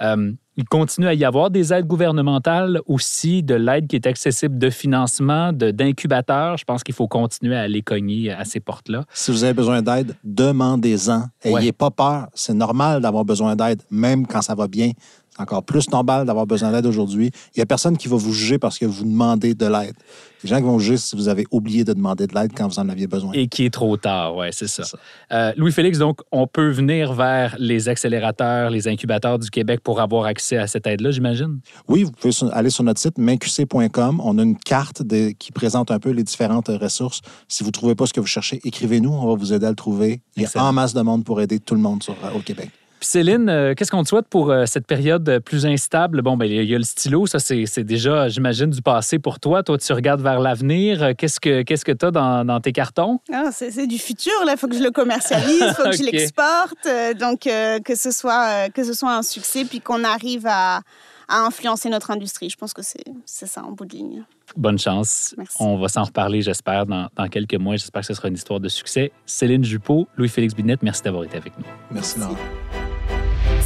Euh, 0.00 0.32
il 0.56 0.64
continue 0.64 1.06
à 1.06 1.14
y 1.14 1.24
avoir 1.24 1.50
des 1.50 1.72
aides 1.72 1.86
gouvernementales 1.86 2.80
aussi, 2.86 3.42
de 3.42 3.54
l'aide 3.54 3.86
qui 3.86 3.96
est 3.96 4.06
accessible 4.06 4.58
de 4.58 4.70
financement, 4.70 5.52
d'incubateurs. 5.52 6.56
Je 6.56 6.64
pense 6.64 6.84
qu'il 6.84 6.94
faut 6.94 7.08
continuer 7.08 7.56
à 7.56 7.62
aller 7.62 7.82
cogner 7.82 8.30
à 8.30 8.44
ces 8.44 8.60
portes-là. 8.60 9.04
Si 9.12 9.30
vous 9.30 9.42
avez 9.44 9.54
besoin 9.54 9.82
d'aide, 9.82 10.14
demandez-en. 10.22 11.24
Ayez 11.42 11.72
pas 11.72 11.90
peur. 11.90 12.28
C'est 12.34 12.54
normal 12.54 13.02
d'avoir 13.02 13.24
besoin 13.24 13.56
d'aide, 13.56 13.82
même 13.90 14.26
quand 14.26 14.42
ça 14.42 14.54
va 14.54 14.68
bien. 14.68 14.92
Encore 15.38 15.64
plus 15.64 15.90
normal 15.90 16.26
d'avoir 16.26 16.46
besoin 16.46 16.70
d'aide 16.70 16.86
aujourd'hui. 16.86 17.30
Il 17.54 17.58
n'y 17.58 17.62
a 17.62 17.66
personne 17.66 17.96
qui 17.96 18.08
va 18.08 18.16
vous 18.16 18.32
juger 18.32 18.58
parce 18.58 18.78
que 18.78 18.86
vous 18.86 19.04
demandez 19.04 19.54
de 19.54 19.66
l'aide. 19.66 19.94
Les 20.44 20.50
gens 20.50 20.56
qui 20.56 20.62
vont 20.62 20.74
vous 20.74 20.80
juger 20.80 20.98
si 20.98 21.16
vous 21.16 21.28
avez 21.28 21.46
oublié 21.50 21.84
de 21.84 21.92
demander 21.94 22.26
de 22.26 22.34
l'aide 22.34 22.52
quand 22.54 22.68
vous 22.68 22.78
en 22.78 22.88
aviez 22.90 23.06
besoin. 23.06 23.32
Et 23.32 23.48
qui 23.48 23.64
est 23.64 23.72
trop 23.72 23.96
tard, 23.96 24.36
oui, 24.36 24.48
c'est 24.52 24.68
ça. 24.68 24.84
Euh, 25.32 25.52
Louis-Félix, 25.56 25.98
donc, 25.98 26.20
on 26.30 26.46
peut 26.46 26.68
venir 26.68 27.14
vers 27.14 27.56
les 27.58 27.88
accélérateurs, 27.88 28.68
les 28.68 28.86
incubateurs 28.86 29.38
du 29.38 29.48
Québec 29.48 29.80
pour 29.82 30.00
avoir 30.00 30.26
accès 30.26 30.58
à 30.58 30.66
cette 30.66 30.86
aide-là, 30.86 31.12
j'imagine? 31.12 31.60
Oui, 31.88 32.04
vous 32.04 32.12
pouvez 32.12 32.34
aller 32.52 32.70
sur 32.70 32.84
notre 32.84 33.00
site 33.00 33.16
minqc.com. 33.16 34.20
On 34.22 34.38
a 34.38 34.42
une 34.42 34.58
carte 34.58 35.02
qui 35.38 35.50
présente 35.50 35.90
un 35.90 35.98
peu 35.98 36.10
les 36.10 36.22
différentes 36.22 36.68
ressources. 36.68 37.22
Si 37.48 37.62
vous 37.62 37.70
ne 37.70 37.72
trouvez 37.72 37.94
pas 37.94 38.04
ce 38.04 38.12
que 38.12 38.20
vous 38.20 38.26
cherchez, 38.26 38.60
écrivez-nous. 38.64 39.12
On 39.12 39.26
va 39.26 39.34
vous 39.34 39.52
aider 39.54 39.66
à 39.66 39.70
le 39.70 39.76
trouver. 39.76 40.20
Il 40.36 40.42
y 40.42 40.46
a 40.46 40.62
en 40.62 40.72
masse 40.72 40.92
de 40.92 41.00
monde 41.00 41.24
pour 41.24 41.40
aider 41.40 41.58
tout 41.58 41.74
le 41.74 41.80
monde 41.80 42.02
au 42.34 42.40
Québec. 42.40 42.70
Céline, 43.04 43.48
euh, 43.48 43.74
qu'est-ce 43.74 43.90
qu'on 43.90 44.02
te 44.02 44.08
souhaite 44.08 44.26
pour 44.28 44.50
euh, 44.50 44.66
cette 44.66 44.86
période 44.86 45.40
plus 45.44 45.66
instable? 45.66 46.22
Bon, 46.22 46.36
ben, 46.36 46.46
il 46.46 46.64
y 46.64 46.74
a 46.74 46.78
le 46.78 46.84
stylo, 46.84 47.26
ça, 47.26 47.38
c'est 47.38 47.84
déjà, 47.84 48.28
j'imagine, 48.28 48.70
du 48.70 48.82
passé 48.82 49.18
pour 49.18 49.40
toi. 49.40 49.62
Toi, 49.62 49.78
tu 49.78 49.92
regardes 49.92 50.20
vers 50.20 50.40
l'avenir. 50.40 51.02
Euh, 51.02 51.12
qu'est-ce 51.16 51.40
que 51.40 51.62
qu'est-ce 51.62 51.84
que 51.84 51.92
tu 51.92 52.06
as 52.06 52.10
dans, 52.10 52.60
tes 52.60 52.72
cartons? 52.72 53.20
Ah, 53.32 53.50
c'est 53.52 53.86
du 53.86 53.98
futur, 53.98 54.32
là. 54.44 54.52
Il 54.52 54.58
faut 54.58 54.68
que 54.68 54.76
je 54.76 54.82
le 54.82 54.90
commercialise, 54.90 55.64
il 55.68 55.74
faut 55.74 55.84
que 55.84 55.96
je 55.96 56.02
l'exporte. 56.10 56.88
donc, 57.18 57.40
que, 57.40 57.94
ce 57.94 58.10
soit, 58.10 58.70
que 58.70 58.84
ce 58.84 58.92
soit 58.92 59.14
un 59.14 59.22
succès, 59.22 59.64
puis 59.64 59.80
qu'on 59.80 60.04
arrive 60.04 60.46
à, 60.46 60.80
influencer 61.28 61.88
notre 61.88 62.10
industrie. 62.10 62.50
Je 62.50 62.56
pense 62.56 62.74
que 62.74 62.82
c'est 62.82 63.46
ça 63.46 63.64
en 63.64 63.72
bout 63.72 63.86
de 63.86 63.96
ligne. 63.96 64.24
Bonne 64.56 64.78
chance. 64.78 65.34
On 65.58 65.78
va 65.78 65.88
s'en 65.88 66.04
reparler, 66.04 66.42
j'espère, 66.42 66.84
dans, 66.84 67.08
dans, 67.16 67.28
quelques 67.28 67.54
mois. 67.54 67.76
J'espère 67.76 68.02
que 68.02 68.08
ce 68.08 68.14
sera 68.14 68.28
une 68.28 68.34
histoire 68.34 68.60
de 68.60 68.68
succès. 68.68 69.10
Céline 69.24 69.64
Juppot, 69.64 70.06
Louis-Félix 70.16 70.54
Binette, 70.54 70.82
merci 70.82 71.02
d'avoir 71.02 71.24
été 71.24 71.38
avec 71.38 71.56
nous. 71.58 71.64
Merci, 71.90 72.20
Laurent. 72.20 72.36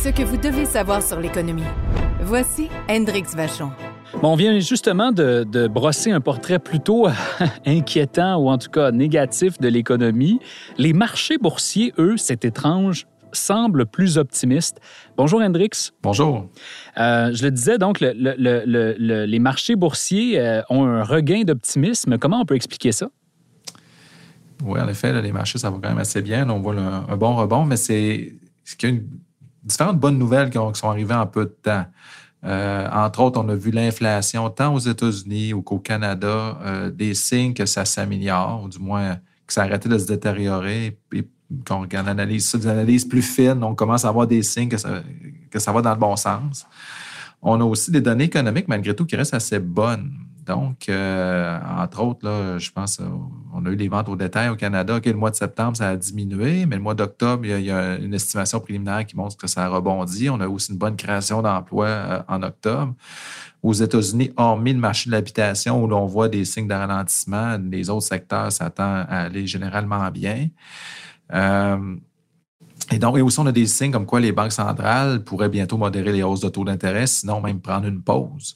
Ce 0.04 0.10
que 0.10 0.22
vous 0.22 0.36
devez 0.36 0.64
savoir 0.64 1.02
sur 1.02 1.18
l'économie. 1.18 1.64
Voici 2.22 2.68
Hendrix 2.88 3.24
Vachon. 3.34 3.72
Bon, 4.22 4.34
on 4.34 4.36
vient 4.36 4.56
justement 4.60 5.10
de, 5.10 5.66
brosser 5.66 6.12
un 6.12 6.20
portrait 6.20 6.60
plutôt 6.60 7.08
inquiétant 7.66 8.36
ou 8.36 8.48
en 8.48 8.58
tout 8.58 8.70
cas 8.70 8.92
négatif 8.92 9.58
de 9.58 9.66
l'économie. 9.66 10.38
Les 10.76 10.92
marchés 10.92 11.36
boursiers, 11.36 11.92
eux, 11.98 12.16
c'est 12.16 12.44
étrange, 12.44 13.08
semblent 13.32 13.86
plus 13.86 14.18
optimistes. 14.18 14.80
Bonjour 15.16 15.40
Hendrix. 15.40 15.90
Bonjour. 16.00 16.46
Euh, 16.96 17.32
je 17.34 17.42
le 17.42 17.50
disais, 17.50 17.78
donc, 17.78 17.98
les 17.98 19.38
marchés 19.40 19.74
boursiers 19.74 20.38
euh, 20.38 20.62
ont 20.70 20.84
un 20.84 21.02
regain 21.02 21.42
d'optimisme. 21.42 22.18
Comment 22.18 22.42
on 22.42 22.44
peut 22.44 22.54
expliquer 22.54 22.92
ça? 22.92 23.08
Oui, 24.62 24.78
en 24.78 24.86
effet, 24.86 25.20
les 25.20 25.32
marchés, 25.32 25.58
ça 25.58 25.70
va 25.70 25.78
quand 25.82 25.88
même 25.88 25.98
assez 25.98 26.22
bien. 26.22 26.48
on 26.48 26.60
voit 26.60 26.76
un 26.76 27.16
bon 27.16 27.34
rebond, 27.34 27.64
mais 27.64 27.76
c'est 27.76 28.36
qu'il 28.78 28.88
y 28.90 28.92
a 28.92 28.94
une 28.94 29.08
différentes 29.62 29.98
bonnes 29.98 30.18
nouvelles 30.18 30.50
qui, 30.50 30.58
sont 30.74 30.88
arrivées 30.88 31.14
en 31.14 31.26
peu 31.26 31.44
de 31.44 31.56
temps. 31.62 31.84
Euh, 32.44 32.88
entre 32.92 33.20
autres, 33.20 33.40
on 33.40 33.48
a 33.48 33.54
vu 33.54 33.70
l'inflation 33.70 34.48
tant 34.50 34.72
aux 34.72 34.78
États-Unis 34.78 35.52
qu'au 35.64 35.78
Canada, 35.78 36.58
euh, 36.62 36.90
des 36.90 37.14
signes 37.14 37.54
que 37.54 37.66
ça 37.66 37.84
s'améliore, 37.84 38.62
ou 38.64 38.68
du 38.68 38.78
moins 38.78 39.16
que 39.46 39.52
ça 39.52 39.62
a 39.62 39.64
arrêté 39.64 39.88
de 39.88 39.98
se 39.98 40.06
détériorer. 40.06 40.98
Et, 41.12 41.26
quand 41.64 41.86
on 41.90 42.06
analyse 42.06 42.46
ça, 42.46 42.58
des 42.58 42.66
analyses 42.66 43.06
plus 43.06 43.22
fines, 43.22 43.64
on 43.64 43.74
commence 43.74 44.04
à 44.04 44.08
avoir 44.08 44.26
des 44.26 44.42
signes 44.42 44.68
que 44.68 44.76
ça, 44.76 45.72
va 45.72 45.80
dans 45.80 45.92
le 45.92 45.98
bon 45.98 46.14
sens. 46.14 46.66
On 47.40 47.58
a 47.58 47.64
aussi 47.64 47.90
des 47.90 48.02
données 48.02 48.24
économiques, 48.24 48.68
malgré 48.68 48.94
tout, 48.94 49.06
qui 49.06 49.16
restent 49.16 49.32
assez 49.32 49.58
bonnes. 49.58 50.12
Donc, 50.44 50.88
euh, 50.90 51.58
entre 51.78 52.02
autres, 52.02 52.26
là, 52.26 52.58
je 52.58 52.70
pense, 52.70 53.00
on 53.60 53.66
a 53.66 53.70
eu 53.70 53.76
les 53.76 53.88
ventes 53.88 54.08
au 54.08 54.16
détail 54.16 54.48
au 54.48 54.56
Canada. 54.56 55.00
le 55.04 55.12
mois 55.14 55.30
de 55.30 55.36
septembre, 55.36 55.76
ça 55.76 55.88
a 55.88 55.96
diminué, 55.96 56.66
mais 56.66 56.76
le 56.76 56.82
mois 56.82 56.94
d'octobre, 56.94 57.44
il, 57.44 57.64
y 57.64 57.70
a 57.70 57.96
une 57.96 58.14
estimation 58.14 58.60
préliminaire 58.60 59.04
qui 59.04 59.16
montre 59.16 59.36
que 59.36 59.46
ça 59.46 59.64
a 59.64 59.68
rebondi. 59.68 60.30
On 60.30 60.40
a 60.40 60.48
aussi 60.48 60.72
une 60.72 60.78
bonne 60.78 60.96
création 60.96 61.42
d'emplois 61.42 61.86
euh, 61.86 62.22
en 62.28 62.42
octobre. 62.42 62.94
Aux 63.62 63.72
États-Unis, 63.72 64.32
hormis 64.36 64.72
le 64.72 64.78
marché 64.78 65.10
de 65.10 65.14
l'habitation, 65.14 65.82
où 65.82 65.88
l'on 65.88 66.06
voit 66.06 66.28
des 66.28 66.44
signes 66.44 66.68
de 66.68 66.74
ralentissement, 66.74 67.58
les 67.70 67.90
autres 67.90 68.06
secteurs 68.06 68.52
s'attendent 68.52 69.06
à 69.08 69.22
aller 69.22 69.46
généralement 69.46 70.08
bien. 70.10 70.48
Et 72.90 72.98
donc, 72.98 73.18
et 73.18 73.20
aussi, 73.20 73.38
on 73.38 73.46
a 73.46 73.52
des 73.52 73.66
signes 73.66 73.90
comme 73.90 74.06
quoi 74.06 74.18
les 74.18 74.32
banques 74.32 74.52
centrales 74.52 75.22
pourraient 75.22 75.50
bientôt 75.50 75.76
modérer 75.76 76.12
les 76.12 76.22
hausses 76.22 76.40
de 76.40 76.48
taux 76.48 76.64
d'intérêt, 76.64 77.06
sinon 77.06 77.40
même 77.40 77.60
prendre 77.60 77.86
une 77.86 78.00
pause. 78.00 78.54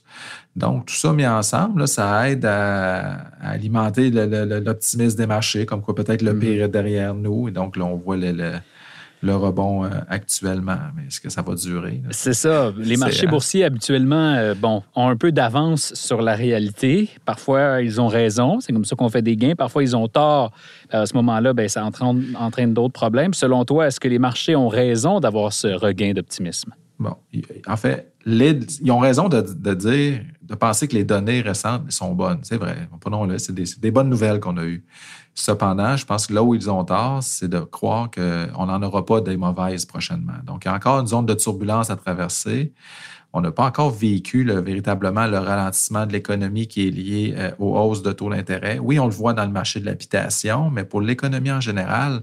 Donc, 0.56 0.86
tout 0.86 0.94
ça 0.94 1.12
mis 1.12 1.26
ensemble, 1.26 1.86
ça 1.86 2.30
aide 2.30 2.44
à, 2.46 3.24
alimenter 3.42 4.10
l'optimisme 4.10 5.18
des 5.18 5.26
marchés, 5.26 5.66
comme 5.66 5.82
quoi 5.82 5.94
peut-être 5.94 6.22
le 6.22 6.32
mm-hmm. 6.32 6.38
pire 6.38 6.64
est 6.64 6.68
derrière 6.68 7.14
nous. 7.14 7.48
Et 7.48 7.50
donc, 7.50 7.76
là, 7.76 7.84
on 7.84 7.96
voit 7.96 8.16
le, 8.16 8.32
le 8.32 8.52
rebond 9.30 9.84
euh, 9.84 9.90
actuellement. 10.08 10.78
Mais 10.96 11.06
est-ce 11.06 11.20
que 11.20 11.30
ça 11.30 11.42
va 11.42 11.54
durer? 11.54 12.02
C'est 12.10 12.32
ça. 12.32 12.72
Les 12.76 12.96
marchés 12.96 13.26
boursiers, 13.28 13.64
habituellement, 13.64 14.34
euh, 14.34 14.54
bon, 14.54 14.82
ont 14.96 15.08
un 15.08 15.16
peu 15.16 15.30
d'avance 15.30 15.94
sur 15.94 16.22
la 16.22 16.34
réalité. 16.34 17.08
Parfois, 17.24 17.82
ils 17.82 18.00
ont 18.00 18.08
raison. 18.08 18.58
C'est 18.60 18.72
comme 18.72 18.84
ça 18.84 18.96
qu'on 18.96 19.08
fait 19.08 19.22
des 19.22 19.36
gains. 19.36 19.54
Parfois, 19.54 19.84
ils 19.84 19.94
ont 19.94 20.08
tort. 20.08 20.52
À 20.90 21.06
ce 21.06 21.14
moment-là, 21.14 21.52
ben, 21.52 21.68
ça 21.68 21.84
entraîne, 21.84 22.36
entraîne 22.38 22.74
d'autres 22.74 22.92
problèmes. 22.92 23.32
Selon 23.32 23.64
toi, 23.64 23.86
est-ce 23.86 24.00
que 24.00 24.08
les 24.08 24.18
marchés 24.18 24.56
ont 24.56 24.68
raison 24.68 25.20
d'avoir 25.20 25.52
ce 25.52 25.68
regain 25.68 26.12
d'optimisme? 26.12 26.72
Bon, 26.98 27.16
en 27.66 27.76
fait, 27.76 28.12
ils 28.26 28.92
ont 28.92 28.98
raison 28.98 29.28
de, 29.28 29.74
dire, 29.74 30.20
de 30.42 30.54
penser 30.54 30.86
que 30.86 30.94
les 30.94 31.04
données 31.04 31.40
récentes 31.40 31.90
sont 31.90 32.12
bonnes. 32.12 32.38
C'est 32.42 32.56
vrai. 32.56 32.76
Prenons-le, 33.00 33.38
c'est 33.38 33.52
des, 33.52 33.64
des, 33.78 33.90
bonnes 33.90 34.08
nouvelles 34.08 34.38
qu'on 34.38 34.56
a 34.56 34.64
eues. 34.64 34.84
Cependant, 35.34 35.96
je 35.96 36.04
pense 36.04 36.26
que 36.26 36.34
là 36.34 36.42
où 36.42 36.54
ils 36.54 36.70
ont 36.70 36.84
tort, 36.84 37.22
c'est 37.22 37.48
de 37.48 37.60
croire 37.60 38.10
qu'on 38.10 38.66
n'en 38.66 38.82
aura 38.82 39.04
pas 39.04 39.20
des 39.20 39.36
mauvaises 39.36 39.86
prochainement. 39.86 40.38
Donc, 40.44 40.64
il 40.64 40.68
y 40.68 40.70
a 40.70 40.74
encore 40.74 41.00
une 41.00 41.06
zone 41.06 41.24
de 41.24 41.34
turbulence 41.34 41.88
à 41.88 41.96
traverser. 41.96 42.72
On 43.32 43.40
n'a 43.40 43.50
pas 43.50 43.64
encore 43.64 43.90
vécu 43.90 44.44
véritablement 44.44 45.26
le 45.26 45.38
ralentissement 45.38 46.04
de 46.04 46.12
l'économie 46.12 46.66
qui 46.66 46.86
est 46.86 46.90
lié 46.90 47.34
euh, 47.36 47.50
aux 47.58 47.78
hausses 47.78 48.02
de 48.02 48.12
taux 48.12 48.28
d'intérêt. 48.28 48.78
Oui, 48.78 48.98
on 48.98 49.06
le 49.06 49.12
voit 49.12 49.32
dans 49.32 49.46
le 49.46 49.50
marché 49.50 49.80
de 49.80 49.86
l'habitation, 49.86 50.70
mais 50.70 50.84
pour 50.84 51.00
l'économie 51.00 51.50
en 51.50 51.60
général, 51.60 52.22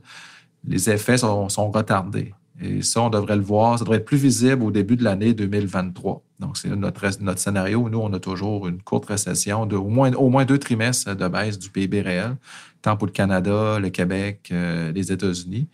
les 0.67 0.89
effets 0.91 1.17
sont, 1.17 1.49
sont 1.49 1.71
retardés. 1.71 2.35
Et 2.61 2.83
ça, 2.83 3.01
on 3.01 3.09
devrait 3.09 3.37
le 3.37 3.41
voir, 3.41 3.79
ça 3.79 3.85
devrait 3.85 3.97
être 3.97 4.05
plus 4.05 4.17
visible 4.17 4.63
au 4.63 4.69
début 4.69 4.97
de 4.97 5.03
l'année 5.03 5.33
2023. 5.33 6.21
Donc, 6.39 6.57
c'est 6.57 6.69
notre, 6.69 7.05
notre 7.21 7.39
scénario. 7.39 7.89
Nous, 7.89 7.99
on 7.99 8.13
a 8.13 8.19
toujours 8.19 8.67
une 8.67 8.81
courte 8.81 9.05
récession 9.05 9.65
de 9.65 9.75
au 9.75 9.89
moins, 9.89 10.13
au 10.13 10.43
deux 10.45 10.57
trimestres 10.57 11.15
de 11.15 11.27
baisse 11.27 11.59
du 11.59 11.69
PIB 11.69 12.01
réel, 12.01 12.37
tant 12.81 12.95
pour 12.95 13.07
le 13.07 13.11
Canada, 13.11 13.77
le 13.77 13.89
Québec, 13.89 14.47
euh, 14.51 14.93
les 14.93 15.11
États-Unis. 15.11 15.67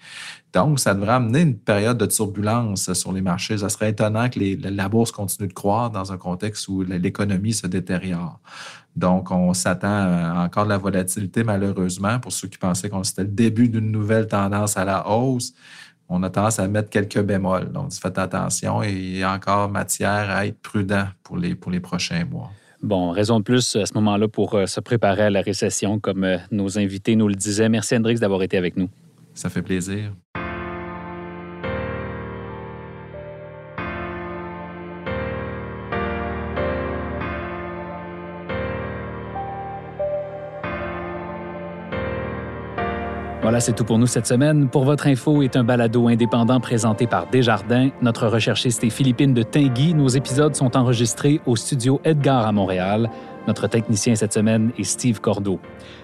Donc, 0.54 0.80
ça 0.80 0.96
devrait 0.96 1.14
amener 1.14 1.42
une 1.42 1.58
période 1.58 2.00
de 2.00 2.08
turbulence 2.08 2.92
sur 2.94 3.12
les 3.14 3.22
marchés. 3.22 3.60
Ça 3.60 3.70
serait 3.70 3.92
étonnant 3.92 4.28
que 4.28 4.40
les, 4.40 4.56
la 4.56 4.90
bourse 4.90 5.12
continue 5.12 5.48
de 5.48 5.54
croître 5.54 5.92
dans 5.92 6.12
un 6.12 6.18
contexte 6.18 6.68
où 6.68 6.82
l'économie 6.82 7.54
se 7.54 7.68
détériore. 7.68 8.40
Donc, 8.96 9.30
on 9.30 9.54
s'attend 9.54 10.42
encore 10.44 10.64
de 10.64 10.70
la 10.70 10.78
volatilité, 10.78 11.44
malheureusement, 11.44 12.20
pour 12.20 12.32
ceux 12.32 12.48
qui 12.48 12.58
pensaient 12.58 12.90
qu'on 12.90 13.04
c'était 13.04 13.24
le 13.24 13.30
début 13.30 13.68
d'une 13.68 13.92
nouvelle 13.92 14.28
tendance 14.28 14.78
à 14.78 14.86
la 14.86 15.08
hausse 15.10 15.54
on 16.10 16.22
a 16.24 16.30
tendance 16.30 16.60
à 16.60 16.68
mettre 16.68 16.90
quelques 16.90 17.22
bémols. 17.22 17.72
Donc, 17.72 17.94
faites 17.94 18.18
attention 18.18 18.84
et 18.84 18.92
il 18.92 19.18
y 19.18 19.24
a 19.24 19.34
encore 19.34 19.70
matière 19.70 20.30
à 20.30 20.46
être 20.46 20.60
prudent 20.60 21.08
pour 21.24 21.38
les, 21.38 21.56
pour 21.56 21.72
les 21.72 21.80
prochains 21.80 22.26
mois. 22.26 22.52
Bon, 22.82 23.10
raison 23.12 23.40
de 23.40 23.44
plus 23.44 23.76
à 23.78 23.86
ce 23.86 23.94
moment-là 23.96 24.28
pour 24.28 24.54
euh, 24.54 24.66
se 24.68 24.80
préparer 24.80 25.24
à 25.24 25.30
la 25.30 25.42
récession, 25.42 26.00
comme 26.00 26.24
euh, 26.24 26.38
nos 26.52 26.78
invités 26.78 27.16
nous 27.16 27.28
le 27.28 27.36
disaient. 27.36 27.70
Merci, 27.70 27.96
Hendrix, 27.96 28.16
d'avoir 28.16 28.44
été 28.44 28.58
avec 28.58 28.78
nous. 28.78 28.90
Ça 29.34 29.50
fait 29.50 29.64
plaisir. 29.64 30.12
Voilà, 43.46 43.60
c'est 43.60 43.74
tout 43.74 43.86
pour 43.86 44.00
nous 44.00 44.08
cette 44.08 44.26
semaine. 44.26 44.70
Pour 44.70 44.86
votre 44.86 45.06
info 45.06 45.44
est 45.44 45.56
un 45.56 45.64
balado 45.64 46.08
indépendant 46.08 46.60
présenté 46.60 47.06
par 47.06 47.30
Desjardins. 47.30 47.90
Notre 48.02 48.26
recherchiste 48.28 48.84
est 48.84 48.90
Philippine 48.90 49.36
de 49.36 49.44
Tinguy. 49.44 49.94
Nos 49.94 50.08
épisodes 50.08 50.56
sont 50.56 50.76
enregistrés 50.76 51.40
au 51.46 51.56
studio 51.56 52.02
Edgar 52.04 52.48
à 52.48 52.52
Montréal. 52.52 53.08
Notre 53.48 53.68
technicien 53.68 54.16
cette 54.16 54.34
semaine 54.34 54.72
est 54.80 54.84
Steve 54.84 55.22
Cordeau. 55.22 55.60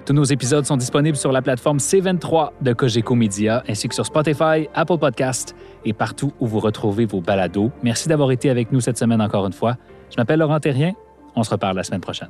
Tous 0.06 0.14
nos 0.14 0.24
épisodes 0.24 0.68
sont 0.68 0.78
disponibles 0.78 1.18
sur 1.18 1.32
la 1.32 1.42
plateforme 1.42 1.78
C23 1.78 2.52
de 2.62 2.74
Cogeco 2.74 3.16
Media, 3.16 3.64
ainsi 3.68 3.88
que 3.88 3.96
sur 3.96 4.06
Spotify, 4.06 4.70
Apple 4.76 5.00
Podcast 5.00 5.56
et 5.84 5.94
partout 5.94 6.34
où 6.40 6.46
vous 6.46 6.60
retrouvez 6.60 7.08
vos 7.08 7.22
balados. 7.22 7.72
Merci 7.82 8.08
d'avoir 8.08 8.30
été 8.30 8.52
avec 8.52 8.72
nous 8.72 8.82
cette 8.82 9.00
semaine 9.00 9.20
encore 9.20 9.48
une 9.48 9.54
fois. 9.54 9.78
Je 10.12 10.16
m'appelle 10.18 10.38
Laurent 10.38 10.60
Terrien. 10.60 10.92
On 11.36 11.42
se 11.42 11.50
reparle 11.50 11.76
la 11.76 11.84
semaine 11.84 12.02
prochaine. 12.02 12.30